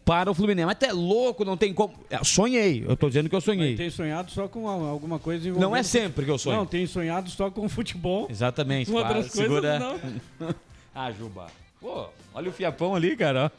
[0.08, 0.64] para o Fluminense.
[0.64, 1.92] Mas tu é louco, não tem como.
[2.08, 3.76] É, sonhei, eu tô dizendo que eu sonhei.
[3.76, 5.76] Tem sonhado só com alguma coisa Não envolvendo...
[5.76, 6.56] é sempre que eu sonho.
[6.56, 8.26] Não, tem sonhado só com futebol.
[8.30, 8.90] Exatamente.
[8.90, 9.78] Com outras segura.
[9.78, 10.54] coisas, não.
[10.94, 11.48] ah, Juba.
[11.78, 13.52] Pô, olha o fiapão ali, cara.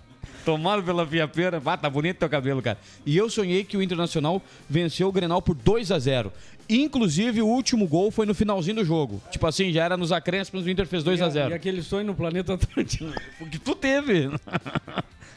[0.43, 1.61] Tomado pela fiapeira.
[1.63, 2.79] Ah, tá bonito teu cabelo, cara.
[3.05, 6.33] E eu sonhei que o Internacional venceu o Grenal por 2 a 0
[6.67, 9.21] Inclusive, o último gol foi no finalzinho do jogo.
[9.31, 12.05] Tipo assim, já era nos acréscimos, o Inter fez 2 a E 0 aquele sonho
[12.05, 13.05] no planeta Atlântico.
[13.39, 14.29] O que tu teve.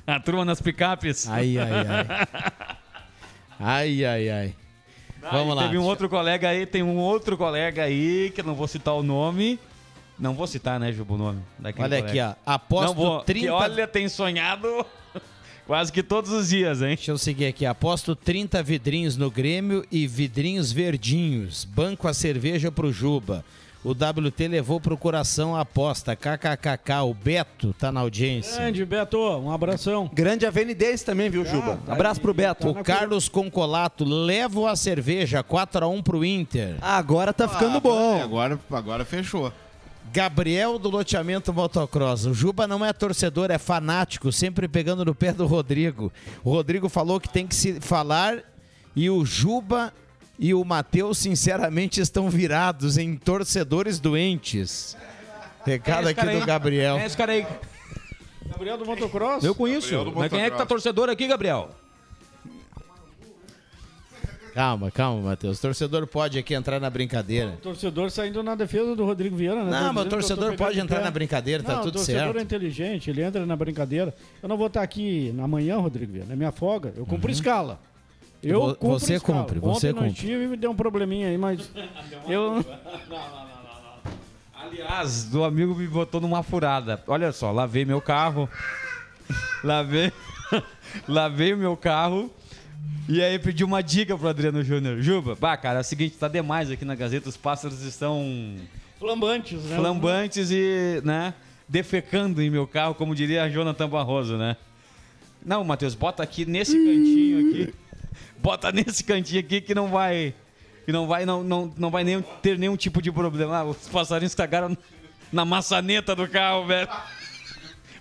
[0.06, 1.28] A turma nas picapes.
[1.28, 2.28] Ai, ai, ai.
[3.58, 4.54] Ai, ai, ai.
[5.20, 5.62] Vamos Aí lá.
[5.64, 8.94] Teve um outro colega aí, tem um outro colega aí, que eu não vou citar
[8.94, 9.58] o nome.
[10.18, 12.30] Não vou citar, né, Juba, o nome daquele Olha colega.
[12.30, 12.52] aqui, ó.
[12.52, 14.84] Aposto vou, 30 que olha, tem sonhado
[15.66, 16.88] quase que todos os dias, hein?
[16.88, 17.64] Deixa eu seguir aqui.
[17.64, 21.64] Aposto 30 vidrinhos no Grêmio e vidrinhos verdinhos.
[21.64, 23.44] Banco a cerveja pro Juba.
[23.84, 26.14] O WT levou pro coração a aposta.
[26.14, 27.00] KKKK.
[27.04, 28.56] O Beto tá na audiência.
[28.56, 30.08] Grande, Beto, um abração.
[30.14, 31.80] Grande avenidense também, viu, Juba?
[31.88, 32.70] Abraço pro Beto.
[32.70, 36.76] O Carlos Concolato leva a cerveja 4x1 pro Inter.
[36.80, 38.22] Agora tá ficando Ah, bom.
[38.22, 39.52] Agora, agora fechou.
[40.12, 42.26] Gabriel do loteamento motocross.
[42.26, 46.12] O Juba não é torcedor, é fanático, sempre pegando no pé do Rodrigo.
[46.44, 48.38] O Rodrigo falou que tem que se falar
[48.94, 49.92] e o Juba
[50.38, 54.96] e o Matheus, sinceramente, estão virados em torcedores doentes.
[55.64, 56.46] Recado É aqui do.
[56.46, 56.96] Gabriel.
[56.96, 57.46] É esse cara aí.
[58.46, 59.44] Gabriel do Motocross.
[59.44, 60.12] Eu conheço.
[60.14, 61.70] Mas quem é que tá torcedor aqui, Gabriel?
[64.54, 65.58] Calma, calma, Matheus.
[65.58, 67.56] O torcedor pode aqui entrar na brincadeira.
[67.62, 69.70] Torcedor saindo na defesa do Rodrigo Viana, né?
[69.70, 71.04] Não, mas o torcedor pode entrar pé.
[71.04, 72.38] na brincadeira, tá Não, tudo o torcedor certo.
[72.38, 74.14] é inteligente, ele entra na brincadeira.
[74.42, 76.92] Eu não vou estar aqui amanhã, Rodrigo Viana, é minha folga.
[76.94, 77.80] Eu cumpro escala.
[78.42, 79.40] Eu Vo- cumpro você escala.
[79.40, 80.20] cumpre, você Ontem não cumpre.
[80.20, 81.70] tive, me deu um probleminha aí, mas
[82.28, 82.64] eu...
[84.54, 87.02] Aliás, do amigo me botou numa furada.
[87.06, 88.48] Olha só, lavei meu carro.
[89.62, 90.12] lavei.
[91.08, 92.30] lavei o meu carro.
[93.08, 95.00] E aí pedi uma dica pro Adriano Júnior.
[95.00, 98.56] Juba, bah, cara, é o seguinte, tá demais aqui na Gazeta, os pássaros estão
[98.98, 99.76] Flambantes, né?
[99.76, 101.34] flambantes e, né,
[101.68, 104.56] defecando em meu carro, como diria a Jonathan Barroso, né?
[105.44, 107.74] Não, Matheus, bota aqui nesse cantinho aqui.
[108.42, 110.34] Bota nesse cantinho aqui que não vai
[110.84, 113.58] que não vai não, não, não vai nem ter nenhum tipo de problema.
[113.58, 114.76] Ah, os passarinhos cagaram
[115.32, 116.88] na maçaneta do carro, velho.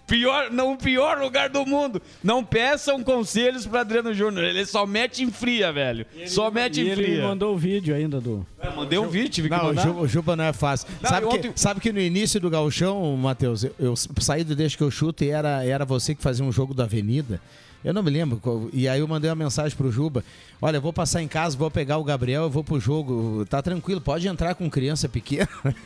[0.07, 2.01] Pior, não, o pior lugar do mundo.
[2.21, 4.43] Não peçam conselhos para Adriano Júnior.
[4.43, 6.05] Ele só mete em fria, velho.
[6.27, 7.21] só mete em ele fria.
[7.21, 8.45] mandou o vídeo ainda do...
[8.61, 9.83] Eu mandei um vídeo, tive que Não, o mandar.
[9.83, 10.89] Juba, o Juba não é fácil.
[11.01, 14.53] Não, sabe, que, ontem- sabe que no início do gauchão, Matheus, eu, eu saí do
[14.53, 17.39] Deixa que eu chuto e era, era você que fazia um jogo da Avenida.
[17.83, 18.37] Eu não me lembro.
[18.37, 20.23] qual- E aí eu mandei uma mensagem pro Juba.
[20.61, 23.43] Olha, eu vou passar em casa, vou pegar o Gabriel, eu vou pro jogo.
[23.49, 25.47] Tá tranquilo, pode entrar com criança pequena.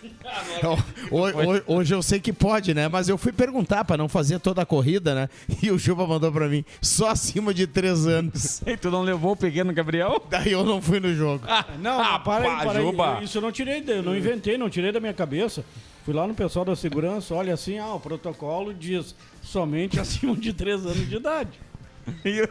[1.11, 2.87] Ho- ho- Hoje eu sei que pode, né?
[2.87, 5.29] Mas eu fui perguntar pra não fazer toda a corrida, né?
[5.61, 8.61] E o Juba mandou pra mim, só acima de três anos.
[8.67, 10.21] E tu não levou o pequeno Gabriel?
[10.29, 11.45] Daí eu não fui no jogo.
[11.79, 12.85] Não, Ah, para aí, pá, para aí.
[12.85, 13.17] Juba.
[13.19, 15.63] Eu- Isso eu não tirei, eu não inventei, não tirei da minha cabeça.
[16.03, 20.51] Fui lá no pessoal da segurança, olha assim, ah, o protocolo diz somente acima de
[20.53, 21.51] 3 anos de idade.
[22.23, 22.47] E o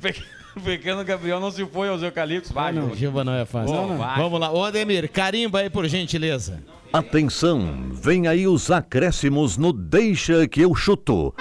[0.00, 0.22] pe-
[0.56, 2.52] o pequeno Gabriel não se foi aos eucaliptos.
[2.52, 2.94] Vai, não.
[2.94, 3.74] Juba não é fácil.
[3.74, 3.98] Não, não.
[3.98, 4.16] Vai.
[4.18, 4.52] Vamos lá.
[4.52, 6.62] Ô, Ademir, carimba aí por gentileza.
[6.92, 11.34] Atenção, vem aí os acréscimos no Deixa que eu chuto.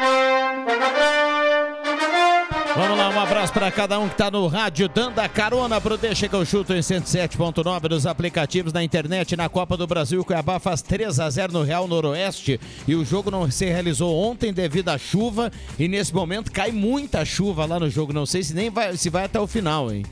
[2.75, 6.29] Vamos lá, abraço para cada um que tá no rádio, dando a carona pro Deixa
[6.29, 10.21] que eu chuto em 107.9 nos aplicativos na internet na Copa do Brasil.
[10.21, 14.15] O Cuiabá faz 3 a 0 no Real Noroeste e o jogo não se realizou
[14.15, 18.13] ontem devido à chuva e nesse momento cai muita chuva lá no jogo.
[18.13, 20.05] Não sei se nem vai, se vai até o final, hein?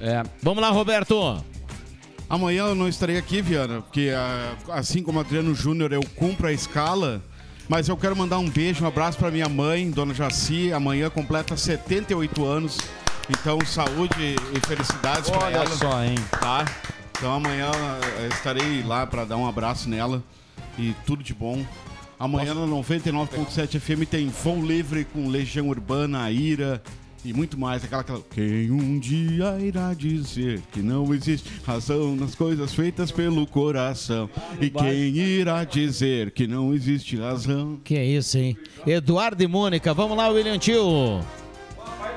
[0.00, 0.22] É.
[0.42, 1.44] Vamos lá, Roberto.
[2.26, 6.52] Amanhã eu não estarei aqui, Viana, porque ah, assim como Adriano Júnior, eu cumpro a
[6.54, 7.20] escala.
[7.70, 10.72] Mas eu quero mandar um beijo, um abraço para minha mãe, Dona Jaci.
[10.72, 12.78] Amanhã completa 78 anos.
[13.28, 15.76] Então, saúde e felicidades para Olha ela.
[15.76, 16.16] só, hein?
[16.32, 16.64] Tá?
[17.16, 17.70] Então amanhã
[18.22, 20.20] eu estarei lá para dar um abraço nela
[20.76, 21.64] e tudo de bom.
[22.18, 26.82] Amanhã na 99.7 FM tem Vão Livre com Legião Urbana, Ira
[27.24, 27.84] e muito mais.
[27.84, 28.22] Aquela, aquela.
[28.30, 34.28] Quem um dia irá dizer que não existe razão nas coisas feitas pelo coração?
[34.60, 37.78] E quem irá dizer que não existe razão?
[37.84, 38.56] Que é isso, hein?
[38.86, 41.20] Eduardo e Mônica, vamos lá, William Tio.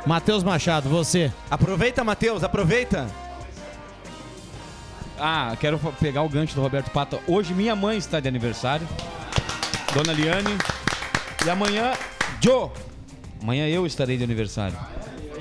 [0.06, 1.32] Matheus Machado, você.
[1.50, 3.08] Aproveita, Matheus, aproveita.
[5.18, 7.20] Ah, quero pegar o gancho do Roberto Pata.
[7.28, 8.88] Hoje minha mãe está de aniversário.
[9.94, 10.58] Dona Liane.
[11.46, 11.94] E amanhã,
[12.42, 12.70] Joe.
[13.42, 14.78] Amanhã eu estarei de aniversário.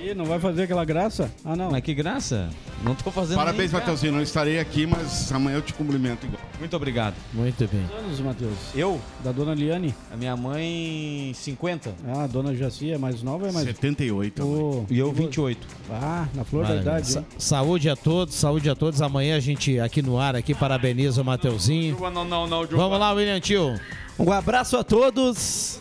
[0.03, 1.31] E aí, não vai fazer aquela graça?
[1.45, 1.71] Ah, não.
[1.71, 2.51] Mas que graça.
[2.83, 4.13] Não tô fazendo Parabéns, nem- Matheusinho.
[4.13, 6.43] Não estarei aqui, mas amanhã eu te cumprimento igual.
[6.59, 7.15] Muito obrigado.
[7.33, 7.87] Muito bem.
[7.89, 8.53] Quantos anos, Matheus?
[8.75, 9.01] Eu?
[9.23, 9.95] Da dona Liane?
[10.13, 11.95] A minha mãe, 50.
[12.09, 13.65] Ah, a dona Jaci é mais nova é mais...
[13.67, 14.43] 78.
[14.45, 15.65] Ô, E eu, 28.
[15.89, 16.91] Ah, na flor da Maravilha.
[16.91, 19.01] idade, Sa- saúde a todos, saúde a todos.
[19.01, 21.97] Amanhã a gente aqui no ar aqui parabeniza o Mateuzinho.
[22.13, 23.79] Não, não, não, Vamos lá, William Tio.
[24.19, 25.81] Um abraço a todos.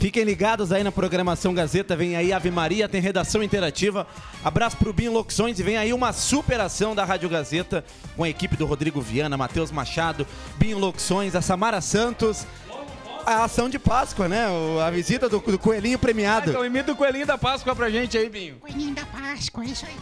[0.00, 1.94] Fiquem ligados aí na programação Gazeta.
[1.94, 4.06] Vem aí Ave Maria, tem redação interativa.
[4.42, 7.84] Abraço pro Binho Locuções e vem aí uma superação da Rádio Gazeta
[8.16, 10.26] com a equipe do Rodrigo Viana, Matheus Machado,
[10.56, 12.46] Binho Locuções, a Samara Santos.
[13.26, 14.46] A ação de Páscoa, né?
[14.82, 16.48] A visita do, do coelhinho premiado.
[16.48, 18.56] Então imita o coelhinho da Páscoa pra gente aí, Binho.
[18.56, 19.96] Coelhinho da Páscoa, é isso aí.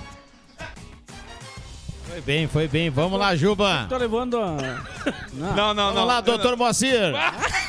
[2.08, 2.88] Foi bem, foi bem.
[2.88, 3.86] Vamos lá, Juba.
[3.88, 4.56] Tô levando a...
[5.32, 5.92] Não, não, não.
[5.92, 7.12] Vamos lá, doutor Moacir.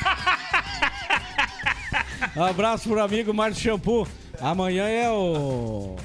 [2.36, 4.06] Abraço pro amigo Márcio Shampoo.
[4.40, 5.96] Amanhã é o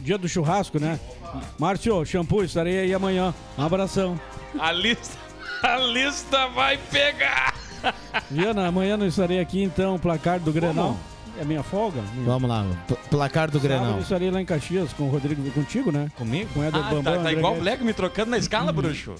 [0.00, 0.98] dia do churrasco, né?
[1.58, 3.34] Márcio, shampoo, estarei aí amanhã.
[3.58, 4.20] Um abração.
[4.58, 5.16] A lista,
[5.62, 7.54] a lista vai pegar.
[8.30, 10.96] Viana, amanhã não estarei aqui, então, placar do Grenal.
[11.40, 12.02] É minha folga?
[12.26, 13.96] Vamos lá, pl- placar do Sábado Grenal.
[13.96, 16.10] eu estarei lá em Caxias com o Rodrigo, contigo, né?
[16.16, 16.50] Comigo?
[16.52, 17.02] Com o Éder Ah, Bambam.
[17.04, 17.60] tá, tá André igual o.
[17.60, 19.14] Black me trocando na escala, bruxo.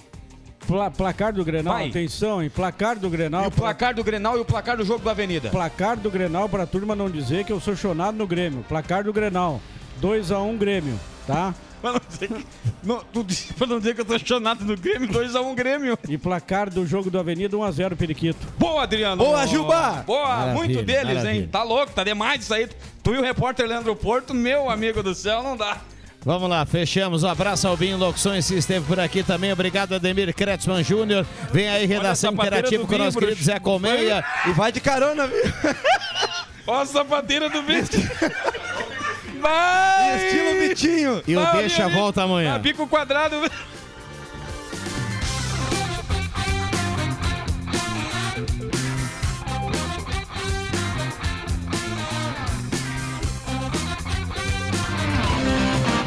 [0.67, 1.89] Pla- placar do Grenal, Vai.
[1.89, 2.49] atenção, hein?
[2.49, 3.43] Placar do Grenal.
[3.43, 5.49] E o placar do Grenal e o placar do jogo da Avenida.
[5.49, 8.63] Placar do Grenal pra turma não dizer que eu sou chonado no Grêmio.
[8.69, 9.59] Placar do Grenal.
[10.01, 11.53] 2x1 Grêmio, tá?
[11.81, 12.45] Pra não dizer que,
[12.83, 13.25] não, tu
[13.57, 15.97] pra não dizer que eu tô chonado no Grêmio, 2x1 Grêmio.
[16.07, 18.37] E placar do jogo do Avenida 1x0 Periquito.
[18.59, 19.23] Boa, Adriano.
[19.23, 20.03] Boa, Juba!
[20.05, 21.33] Boa, Maravilha, muito deles, maravilha.
[21.41, 21.49] hein?
[21.51, 22.69] Tá louco, tá demais isso aí.
[23.01, 25.79] Tu e o repórter Leandro Porto, meu amigo do céu, não dá.
[26.23, 27.23] Vamos lá, fechamos.
[27.23, 29.51] Um abraço ao Binho Locuções que esteve por aqui também.
[29.51, 31.25] Obrigado, Ademir Kretzmann Júnior.
[31.51, 33.43] Vem aí, redação interativa com o nosso querido.
[33.43, 34.23] Zé Colmeia.
[34.47, 35.41] E vai de carona, viu?
[36.67, 38.09] Ó a sapateira do Vitinho.
[39.41, 40.27] Vai!
[40.27, 41.23] Estilo Vitinho.
[41.27, 42.59] E o Deixa volta amanhã.
[42.59, 43.37] Bico quadrado.